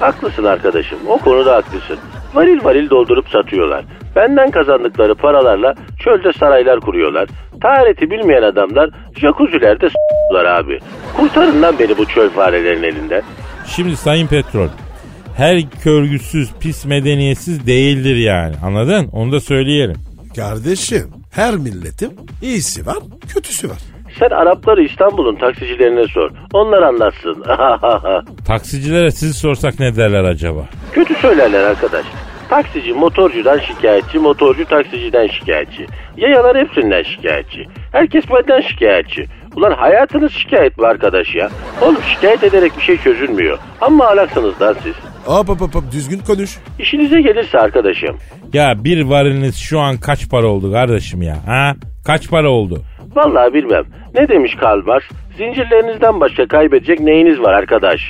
[0.00, 0.98] Haklısın arkadaşım.
[1.08, 1.98] O konuda haklısın.
[2.34, 3.84] Varil varil doldurup satıyorlar.
[4.16, 7.28] Benden kazandıkları paralarla çölde saraylar kuruyorlar.
[7.62, 10.78] Tahareti bilmeyen adamlar jacuzzi'lerde s**lar abi.
[11.16, 13.22] Kurtarın lan beni bu çöl farelerinin elinden.
[13.66, 14.68] Şimdi Sayın Petrol
[15.36, 18.54] her körgüsüz, pis medeniyetsiz değildir yani.
[18.64, 19.08] Anladın?
[19.12, 19.96] Onu da söyleyelim.
[20.36, 22.98] Kardeşim her milletin iyisi var
[23.34, 23.78] kötüsü var.
[24.18, 26.30] Sen Arapları İstanbul'un taksicilerine sor.
[26.52, 27.44] Onlar anlatsın.
[28.46, 30.68] Taksicilere sizi sorsak ne derler acaba?
[30.92, 32.06] Kötü söylerler arkadaş.
[32.48, 35.86] Taksici motorcudan şikayetçi, motorcu taksiciden şikayetçi.
[36.16, 37.66] Yayalar hepsinden şikayetçi.
[37.92, 39.26] Herkes benden şikayetçi.
[39.56, 41.48] Ulan hayatınız şikayet mi arkadaş ya?
[41.82, 43.58] Oğlum şikayet ederek bir şey çözülmüyor.
[43.80, 44.94] Amma alaksınız lan siz.
[45.24, 46.58] Hop hop hop, düzgün konuş.
[46.78, 48.16] İşinize gelirse arkadaşım.
[48.52, 51.36] Ya bir variliniz şu an kaç para oldu kardeşim ya?
[51.46, 51.74] Ha?
[52.06, 52.82] Kaç para oldu?
[53.16, 53.84] Vallahi bilmem.
[54.14, 55.02] Ne demiş Karl Marx?
[55.38, 58.00] Zincirlerinizden başka kaybedecek neyiniz var arkadaş?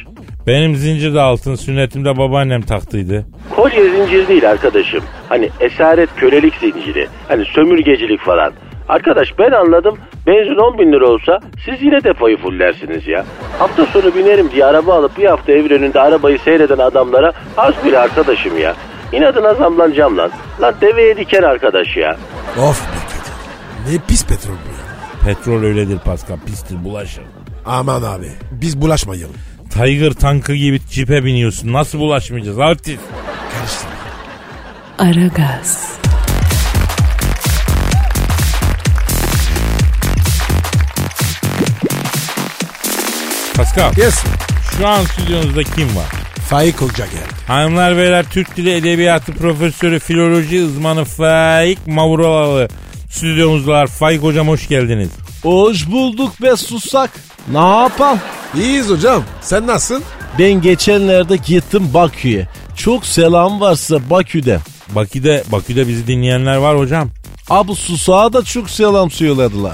[0.46, 3.26] Benim zincir de altın sünnetimde babaannem taktıydı.
[3.56, 5.00] Kolye zincir değil arkadaşım.
[5.28, 7.06] Hani esaret kölelik zinciri.
[7.28, 8.52] Hani sömürgecilik falan.
[8.88, 9.98] Arkadaş ben anladım.
[10.26, 13.24] Benzin 10 bin lira olsa siz yine depoyu fullersiniz ya.
[13.58, 17.98] Hafta sonu binerim diye araba alıp bir hafta ev önünde arabayı seyreden adamlara az bile
[17.98, 18.74] arkadaşım ya.
[19.12, 20.30] İnadına zamlanacağım lan.
[20.60, 22.16] Lan deveye diken arkadaş ya.
[22.58, 23.92] Of be Kadir.
[23.94, 24.86] Ne pis petrol bu ya.
[25.34, 27.24] Petrol öyledir Pascal pistir bulaşır.
[27.66, 29.36] Aman abi biz bulaşmayalım.
[29.70, 31.72] Tiger tankı gibi cipe biniyorsun.
[31.72, 33.00] Nasıl bulaşmayacağız artist?
[33.52, 33.96] Karıştırma.
[34.98, 35.98] Aragaz,
[43.56, 44.14] Pascal Yes.
[44.78, 46.06] şu an stüdyonuzda kim var?
[46.50, 47.18] Faik Hoca geldi.
[47.46, 52.68] Hanımlar beyler Türk Dili Edebiyatı Profesörü Filoloji uzmanı Faik Mavrolalı
[53.10, 53.86] stüdyomuzdalar.
[53.86, 55.08] Faik hocam hoş geldiniz.
[55.42, 57.10] Hoş bulduk be susak.
[57.52, 58.18] Ne yapalım?
[58.56, 59.22] İyiyiz hocam.
[59.40, 60.04] Sen nasılsın?
[60.38, 62.48] Ben geçenlerde gittim Bakü'ye.
[62.76, 64.58] Çok selam varsa Bakü'de.
[64.88, 67.08] Bakü'de, Bakü'de bizi dinleyenler var hocam.
[67.50, 69.72] Abi susağa da çok selam söylediler.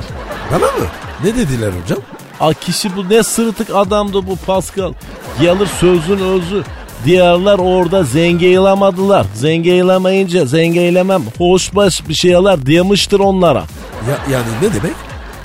[0.50, 0.86] Bana mı?
[1.24, 1.98] Ne dediler hocam?
[2.42, 4.92] A kişi bu ne sırtık adamdı bu Pascal.
[5.40, 6.64] Gelir sözün özü.
[7.04, 9.26] Diğerler orada zengeylamadılar.
[9.34, 13.64] Zengeylemayınca zengeylemem hoşbaş bir şeyler demiştir onlara.
[14.08, 14.96] Ya, yani ne demek?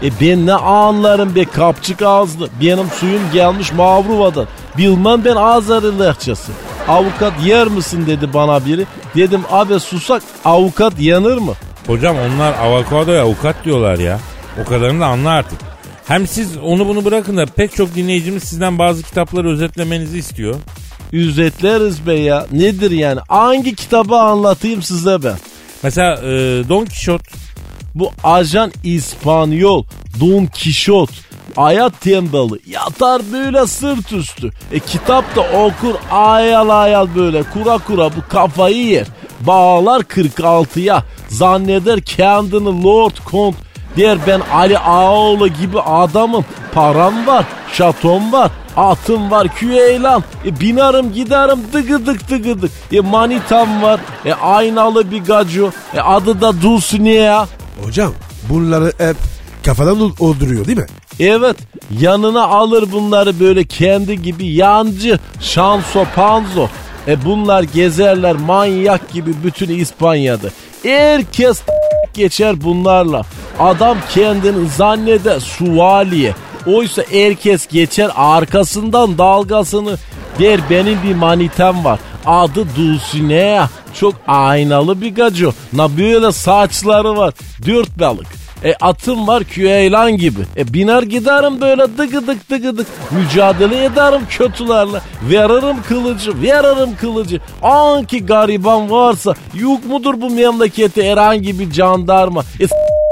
[0.04, 2.50] E ben ne anlarım be kapçık ağızlı.
[2.62, 4.46] Benim suyum gelmiş Mavruva'dan.
[4.78, 6.52] Bilmem ben Azeri lehçesi.
[6.88, 8.86] Avukat yer misin dedi bana biri.
[9.16, 11.54] Dedim abi susak avukat yanır mı?
[11.88, 14.20] Hocam onlar avokadoya avukat diyorlar ya.
[14.62, 15.77] O kadarını da anla artık.
[16.08, 20.56] Hem siz onu bunu bırakın da pek çok dinleyicimiz sizden bazı kitapları özetlemenizi istiyor.
[21.14, 22.46] Üzetleriz be ya.
[22.52, 23.20] Nedir yani?
[23.28, 25.38] Hangi kitabı anlatayım size ben?
[25.84, 26.30] Mesela e,
[26.70, 27.24] Don Quixote
[27.96, 29.84] Bu ajan İspanyol
[30.20, 31.14] Don Quixote
[31.56, 34.52] Hayat tembeli yatar böyle sırt üstü.
[34.72, 39.08] E kitap da okur ayal ayal böyle kura kura bu kafayı yer.
[39.42, 43.56] Bağlar 46'ya zanneder kendini Lord Kont
[43.98, 46.46] der ben Ali Ağaoğlu gibi adamım.
[46.74, 50.24] Param var, şatom var, atım var, küyeylan.
[50.46, 52.72] E binerim giderim dıgıdık dıgıdık.
[52.92, 55.72] E manitam var, e aynalı bir gaco.
[55.94, 57.46] E adı da Dulcinea.
[57.84, 58.14] Hocam
[58.50, 59.16] bunları hep
[59.66, 60.86] kafadan ol- olduruyor değil mi?
[61.20, 61.58] Evet
[62.00, 66.68] yanına alır bunları böyle kendi gibi yancı şanso panzo.
[67.08, 70.48] E bunlar gezerler manyak gibi bütün İspanya'da.
[70.84, 71.62] Herkes
[72.14, 73.22] geçer bunlarla.
[73.60, 76.36] Adam kendini zanneder suvaliye.
[76.66, 79.98] Oysa herkes geçer arkasından dalgasını.
[80.40, 82.00] Der benim bir manitem var.
[82.26, 83.70] Adı Dulcinea.
[83.94, 85.54] Çok aynalı bir gaco.
[85.74, 87.34] Na böyle saçları var.
[87.66, 88.28] Dört balık.
[88.64, 90.40] E atım var küheylan gibi.
[90.58, 92.88] E biner giderim böyle dıgıdık dıgıdık.
[93.12, 95.02] Mücadele ederim kötülerle.
[95.30, 97.40] Veririm kılıcı, veririm kılıcı.
[97.64, 102.44] Anki gariban varsa yok mudur bu memlekette herhangi bir jandarma.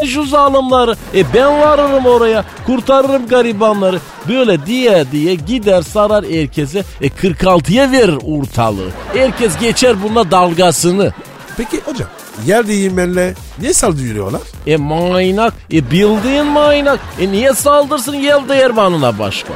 [0.01, 0.91] E şu zalimleri.
[1.15, 2.45] E ben varırım oraya.
[2.65, 3.99] Kurtarırım garibanları.
[4.27, 6.83] Böyle diye diye gider sarar herkese.
[7.01, 8.89] E 46'ya verir ortalığı.
[9.13, 11.13] Herkes geçer bununla dalgasını.
[11.57, 12.07] Peki hocam
[12.45, 14.41] yer değirmenle niye saldırıyorlar?
[14.67, 15.53] E manyak.
[15.73, 16.99] E bildiğin manyak.
[17.19, 19.53] E niye saldırsın yel değirmanına başka?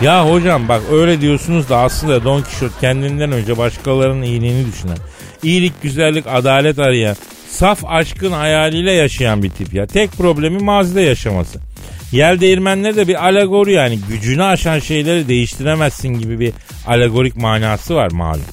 [0.00, 4.96] Ya hocam bak öyle diyorsunuz da aslında Don Quixote kendinden önce başkalarının iyiliğini düşünen,
[5.42, 7.16] iyilik, güzellik, adalet arayan,
[7.48, 9.86] saf aşkın hayaliyle yaşayan bir tip ya.
[9.86, 11.60] Tek problemi mazide yaşaması.
[12.12, 16.52] Yel değirmenleri de bir alegori yani gücünü aşan şeyleri değiştiremezsin gibi bir
[16.86, 18.44] alegorik manası var malum.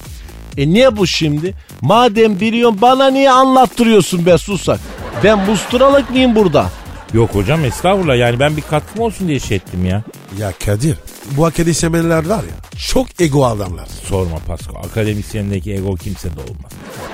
[0.56, 1.54] E niye bu şimdi?
[1.80, 4.80] Madem biliyorsun bana niye anlattırıyorsun be susak?
[5.24, 6.70] Ben musturalık mıyım burada?
[7.12, 10.02] Yok hocam estağfurullah yani ben bir katkım olsun diye şey ettim ya.
[10.38, 10.96] Ya Kadir
[11.30, 12.54] bu akademisyenler var ya
[12.88, 13.86] çok ego adamlar.
[14.04, 16.72] Sorma Pasko akademisyendeki ego kimsede olmaz.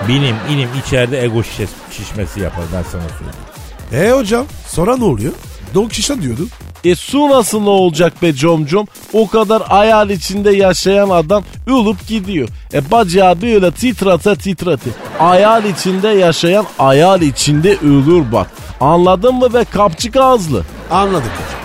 [0.08, 4.10] Bilim ilim içeride ego şişes, şişmesi yapar ben sana söyleyeyim.
[4.10, 5.32] E hocam sonra ne oluyor?
[5.76, 6.48] Don Quixote diyordun.
[6.84, 8.86] E su nasıl ne olacak be comcom?
[9.12, 12.48] O kadar hayal içinde yaşayan adam ulup gidiyor.
[12.72, 14.90] E bacağı böyle titrate titrate.
[15.18, 18.50] Hayal içinde yaşayan hayal içinde ölür bak.
[18.80, 20.64] Anladın mı be kapçık ağızlı?
[20.90, 21.60] Anladık hocam.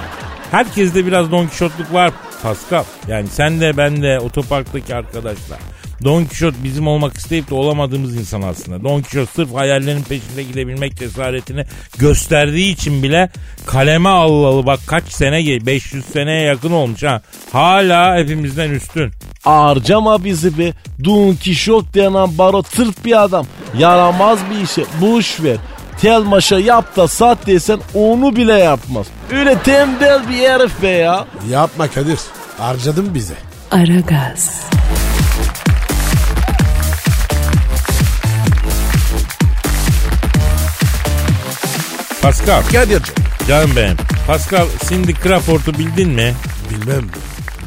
[0.52, 2.12] Herkeste biraz Don Kişotluk var
[2.44, 2.84] Pascal.
[3.08, 5.60] Yani sen de ben de otoparktaki arkadaşlar.
[6.04, 8.84] Don Kişot bizim olmak isteyip de olamadığımız insan aslında.
[8.84, 11.66] Don Kişot sırf hayallerin peşinde gidebilmek cesaretini
[11.98, 13.30] gösterdiği için bile
[13.66, 17.22] kaleme allalı bak kaç sene ge- 500 seneye yakın olmuş ha.
[17.52, 19.12] Hala hepimizden üstün.
[19.44, 20.74] Harcama bizi be.
[21.06, 23.46] Don Kişot denen baro tırt bir adam.
[23.78, 24.84] Yaramaz bir işe.
[25.02, 25.58] Boş ver.
[26.02, 29.08] Tel maşa yap da sat desen onu bile yapmaz.
[29.32, 31.26] Öyle tembel bir herif be ya.
[31.52, 32.20] Yapma Kadir.
[32.58, 33.34] Harcadın bize.
[33.72, 34.62] Aragaz,
[42.22, 43.16] Pascal Kadir'cim.
[43.48, 43.98] canım benim.
[44.28, 46.34] Pascal Cindy Crawford'u bildin mi?
[46.70, 47.04] Bilmem?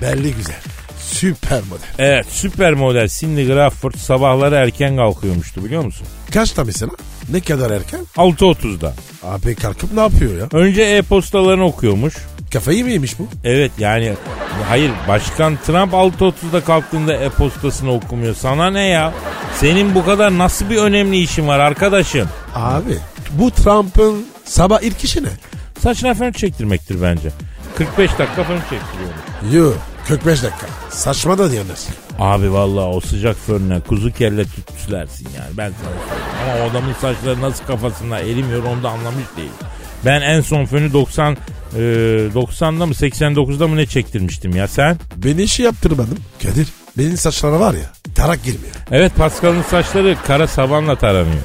[0.02, 0.56] Belli güzel.
[1.00, 1.84] Süper model.
[1.98, 6.06] Evet süper model Cindy Crawford sabahları erken kalkıyormuştu biliyor musun?
[6.34, 6.92] Kaçta mesela?
[7.32, 8.00] Ne kadar erken?
[8.16, 8.94] 6.30'da.
[9.22, 10.48] Abi kalkıp ne yapıyor ya?
[10.60, 12.14] Önce e-postalarını okuyormuş.
[12.52, 13.28] Kafayı mı yemiş bu?
[13.44, 14.14] Evet yani
[14.68, 18.34] hayır başkan Trump 6.30'da kalktığında e-postasını okumuyor.
[18.34, 19.12] Sana ne ya?
[19.60, 22.28] Senin bu kadar nasıl bir önemli işin var arkadaşım?
[22.54, 22.98] Abi
[23.30, 25.28] bu Trump'ın sabah ilk işi ne?
[25.78, 27.30] Saçına fön çektirmektir bence.
[27.76, 29.52] 45 dakika fön çektiriyormuş.
[29.52, 29.72] Yo
[30.08, 30.66] 45 dakika.
[30.90, 31.78] Saçma da diyorlar.
[32.18, 36.34] Abi vallahi o sıcak fönüne kuzu kelle tütsülersin yani ben sana söyleyeyim.
[36.42, 39.50] Ama o adamın saçları nasıl kafasında erimiyor onu da anlamış değil.
[40.04, 41.36] Ben en son fönü 90 e,
[41.76, 44.98] 90'da mı 89'da mı ne çektirmiştim ya sen?
[45.16, 46.18] Ben işi yaptırmadım.
[46.42, 48.74] Kadir benim saçlara var ya tarak girmiyor.
[48.90, 51.42] Evet Pascal'ın saçları kara sabanla taranıyor.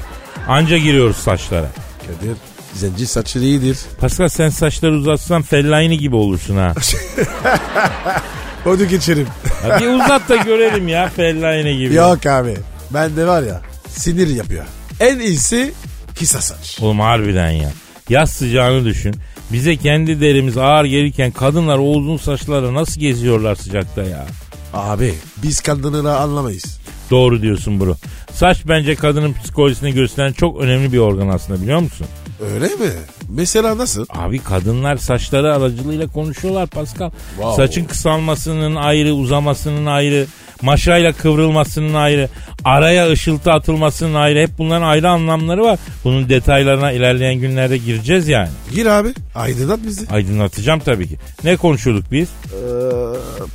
[0.48, 1.68] Anca giriyoruz saçlara.
[2.06, 2.36] Kadir
[2.74, 3.78] zenci saçları iyidir.
[4.00, 6.74] Pascal sen saçları uzatsan Fellaini gibi olursun ha.
[8.66, 9.26] Onu geçerim.
[9.68, 11.94] Ya bir uzat da görelim ya Fellaini gibi.
[11.94, 12.56] Yok abi.
[12.90, 14.64] Ben de var ya sinir yapıyor.
[15.00, 15.72] En iyisi
[16.18, 16.78] kısa saç.
[16.82, 17.70] Oğlum harbiden ya.
[18.08, 19.14] Yaz sıcağını düşün.
[19.52, 24.26] Bize kendi derimiz ağır gelirken kadınlar o uzun saçları nasıl geziyorlar sıcakta ya?
[24.74, 26.80] Abi biz kadınları anlamayız.
[27.10, 27.96] Doğru diyorsun bro.
[28.32, 32.06] Saç bence kadının psikolojisini gösteren çok önemli bir organ aslında biliyor musun?
[32.40, 32.90] Öyle mi?
[33.28, 34.06] Mesela nasıl?
[34.10, 37.10] Abi kadınlar saçları aracılığıyla konuşuyorlar Pascal.
[37.36, 37.66] Wow.
[37.66, 40.26] Saçın kısalmasının ayrı, uzamasının ayrı,
[40.62, 42.28] maşayla kıvrılmasının ayrı,
[42.64, 44.40] araya ışıltı atılmasının ayrı.
[44.40, 45.78] Hep bunların ayrı anlamları var.
[46.04, 48.48] Bunun detaylarına ilerleyen günlerde gireceğiz yani.
[48.74, 49.08] Gir abi.
[49.34, 50.10] Aydınlat bizi.
[50.10, 51.16] Aydınlatacağım tabii ki.
[51.44, 52.28] Ne konuşuyorduk biz?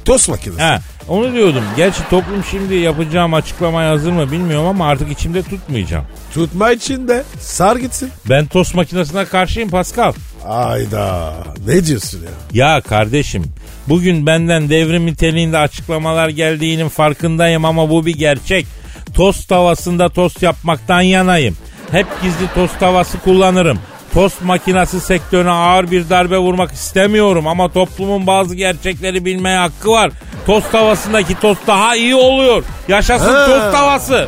[0.06, 0.62] Tost makinesi.
[0.62, 1.63] Ha, onu diyordum.
[1.78, 6.06] Gerçi toplum şimdi yapacağım açıklamaya hazır mı bilmiyorum ama artık içimde tutmayacağım.
[6.34, 8.10] Tutma için de sar gitsin.
[8.30, 10.13] Ben tost makinesine karşıyım Pascal.
[10.46, 11.34] Ayda.
[11.68, 12.20] Ne diyorsun
[12.54, 12.65] ya?
[12.74, 13.44] Ya kardeşim
[13.89, 18.65] bugün benden devrim niteliğinde açıklamalar geldiğinin farkındayım ama bu bir gerçek.
[19.13, 21.58] Tost tavasında tost yapmaktan yanayım.
[21.91, 23.80] Hep gizli tost tavası kullanırım.
[24.14, 30.12] Tost makinesi sektörüne ağır bir darbe vurmak istemiyorum ama toplumun bazı gerçekleri bilmeye hakkı var.
[30.45, 32.64] Tost tavasındaki tost daha iyi oluyor.
[32.88, 33.45] Yaşasın Ha.
[33.45, 34.28] tost tavası.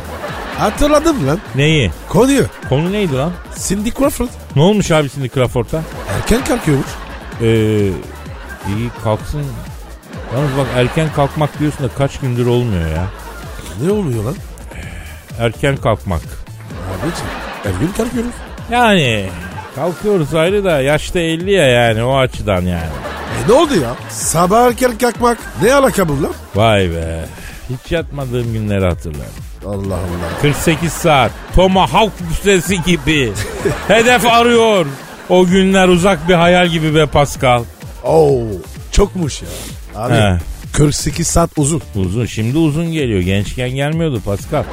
[0.58, 1.38] Hatırladım lan.
[1.54, 1.90] Neyi?
[2.08, 2.46] Konuyu.
[2.68, 3.32] Konu neydi lan?
[3.68, 4.28] Cindy Crawford.
[4.56, 5.82] Ne olmuş abi şimdi Crawford'a?
[6.16, 6.86] Erken kalkıyormuş.
[7.42, 7.46] Ee,
[8.76, 9.46] iyi kalksın.
[10.34, 13.06] Yalnız bak erken kalkmak diyorsun da kaç gündür olmuyor ya.
[13.82, 14.34] Ne oluyor lan?
[15.38, 16.22] Erken kalkmak.
[16.92, 17.30] Abiciğim
[17.62, 18.34] her gün kalkıyoruz.
[18.70, 19.30] Yani
[19.78, 22.90] Kalkıyoruz ayrı da yaşta 50 ya yani o açıdan yani.
[23.44, 23.94] E ne oldu ya?
[24.10, 26.30] Sabah erken kalkmak ne alaka bunlar?
[26.54, 27.24] Vay be.
[27.70, 29.32] Hiç yatmadığım günleri hatırlarım.
[29.66, 30.40] Allah Allah.
[30.42, 31.32] 48 saat.
[31.54, 33.32] Tomahawk füzesi gibi.
[33.88, 34.86] Hedef arıyor.
[35.28, 37.62] O günler uzak bir hayal gibi be Pascal.
[38.04, 38.40] Oo
[38.92, 39.48] çokmuş ya.
[39.94, 40.38] Abi He.
[40.72, 41.82] 48 saat uzun.
[41.94, 42.26] Uzun.
[42.26, 43.20] Şimdi uzun geliyor.
[43.20, 44.64] Gençken gelmiyordu Pascal.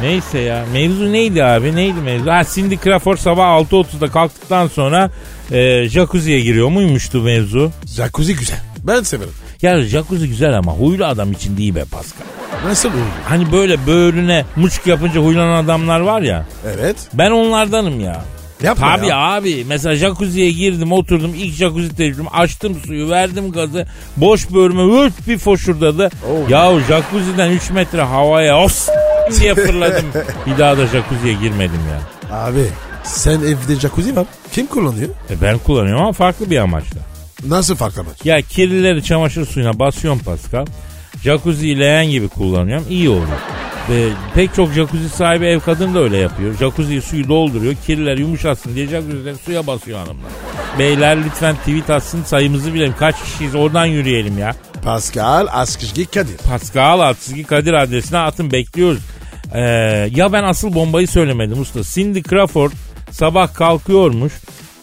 [0.00, 0.64] Neyse ya.
[0.72, 1.76] Mevzu neydi abi?
[1.76, 2.30] Neydi mevzu?
[2.30, 5.10] Ha Cindy Crawford sabah 6.30'da kalktıktan sonra
[5.52, 7.72] e, jacuzziye giriyor muymuştu mevzu?
[7.86, 8.60] Jacuzzi güzel.
[8.84, 9.32] Ben severim.
[9.62, 12.24] Ya jacuzzi güzel ama huylu adam için değil be Pascal.
[12.64, 12.98] Nasıl olur?
[13.24, 16.46] Hani böyle böğrüne muçuk yapınca huylanan adamlar var ya.
[16.76, 16.96] Evet.
[17.14, 18.24] Ben onlardanım ya.
[18.62, 19.16] Yapma Tabii ya.
[19.18, 19.64] abi.
[19.68, 23.86] Mesela jacuzziye girdim oturdum ilk jacuzzi tecrübem açtım suyu verdim gazı
[24.16, 26.10] boş bölüme vırt bir foşurdadı.
[26.30, 26.50] Oh.
[26.50, 28.88] Yahu jacuzzi'den 3 metre havaya os
[29.40, 30.04] diye fırladım.
[30.46, 32.00] bir daha da jacuzziye girmedim ya.
[32.36, 32.64] Abi
[33.04, 34.26] sen evde jacuzzi var.
[34.52, 35.08] Kim kullanıyor?
[35.30, 37.00] E ben kullanıyorum ama farklı bir amaçla.
[37.46, 38.24] Nasıl farklı amaç?
[38.24, 40.66] Ya kirlileri çamaşır suyuna basıyorum Pascal.
[41.24, 42.84] Jacuzziyi leğen gibi kullanıyorum.
[42.90, 43.26] iyi oluyor.
[43.88, 46.54] Ve pek çok jacuzzi sahibi ev kadın da öyle yapıyor.
[46.54, 47.74] Jacuzziyi suyu dolduruyor.
[47.86, 50.32] Kirliler yumuşasın diye jacuzzileri suya basıyor hanımlar.
[50.78, 52.94] Beyler lütfen tweet atsın sayımızı bilelim.
[52.98, 54.54] Kaç kişiyiz oradan yürüyelim ya.
[54.84, 56.36] Pascal Askışgi Kadir.
[56.36, 59.02] Pascal Atsızgi Kadir adresine atın bekliyoruz.
[59.54, 59.60] Ee,
[60.14, 61.80] ya ben asıl bombayı söylemedim usta.
[61.82, 62.72] Cindy Crawford
[63.10, 64.32] sabah kalkıyormuş.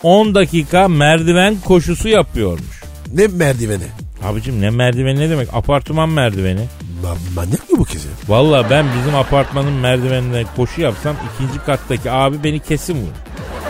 [0.03, 2.83] 10 dakika merdiven koşusu yapıyormuş.
[3.13, 3.83] Ne merdiveni?
[4.23, 5.53] Abicim ne merdiveni ne demek?
[5.53, 6.61] Apartman merdiveni.
[7.03, 8.11] Ma- manyak mı bu kız ya?
[8.27, 13.13] Valla ben bizim apartmanın merdivenine koşu yapsam ikinci kattaki abi beni kesin vurur.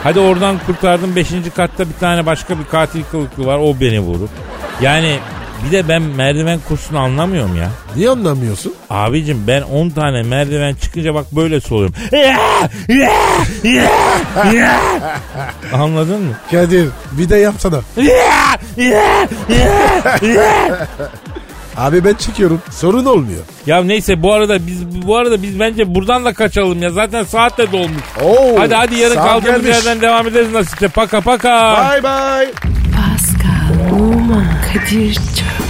[0.03, 4.29] Hadi oradan kurtardım beşinci katta bir tane başka bir katil kılıklı var o beni vurur.
[4.81, 5.19] Yani
[5.65, 7.69] bir de ben merdiven koşusunu anlamıyorum ya.
[7.95, 8.73] Niye anlamıyorsun?
[8.89, 11.95] Abicim ben 10 tane merdiven çıkınca bak böyle soluyorum.
[15.73, 16.33] Anladın mı?
[16.51, 17.79] Kadir bir de yapsana.
[21.77, 22.61] Abi ben çıkıyorum.
[22.71, 23.39] Sorun olmuyor.
[23.65, 26.89] Ya neyse bu arada biz bu arada biz bence buradan da kaçalım ya.
[26.91, 28.03] Zaten saat de dolmuş.
[28.23, 29.85] Oo, Hadi hadi yarın kaldığımız gelmiş.
[29.85, 30.87] yerden devam ederiz nasipse.
[30.87, 31.87] Paka paka.
[31.91, 32.51] Bye bye.
[32.95, 35.66] Pascal, Oman, Kadir çok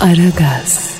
[0.00, 0.99] Aragaz.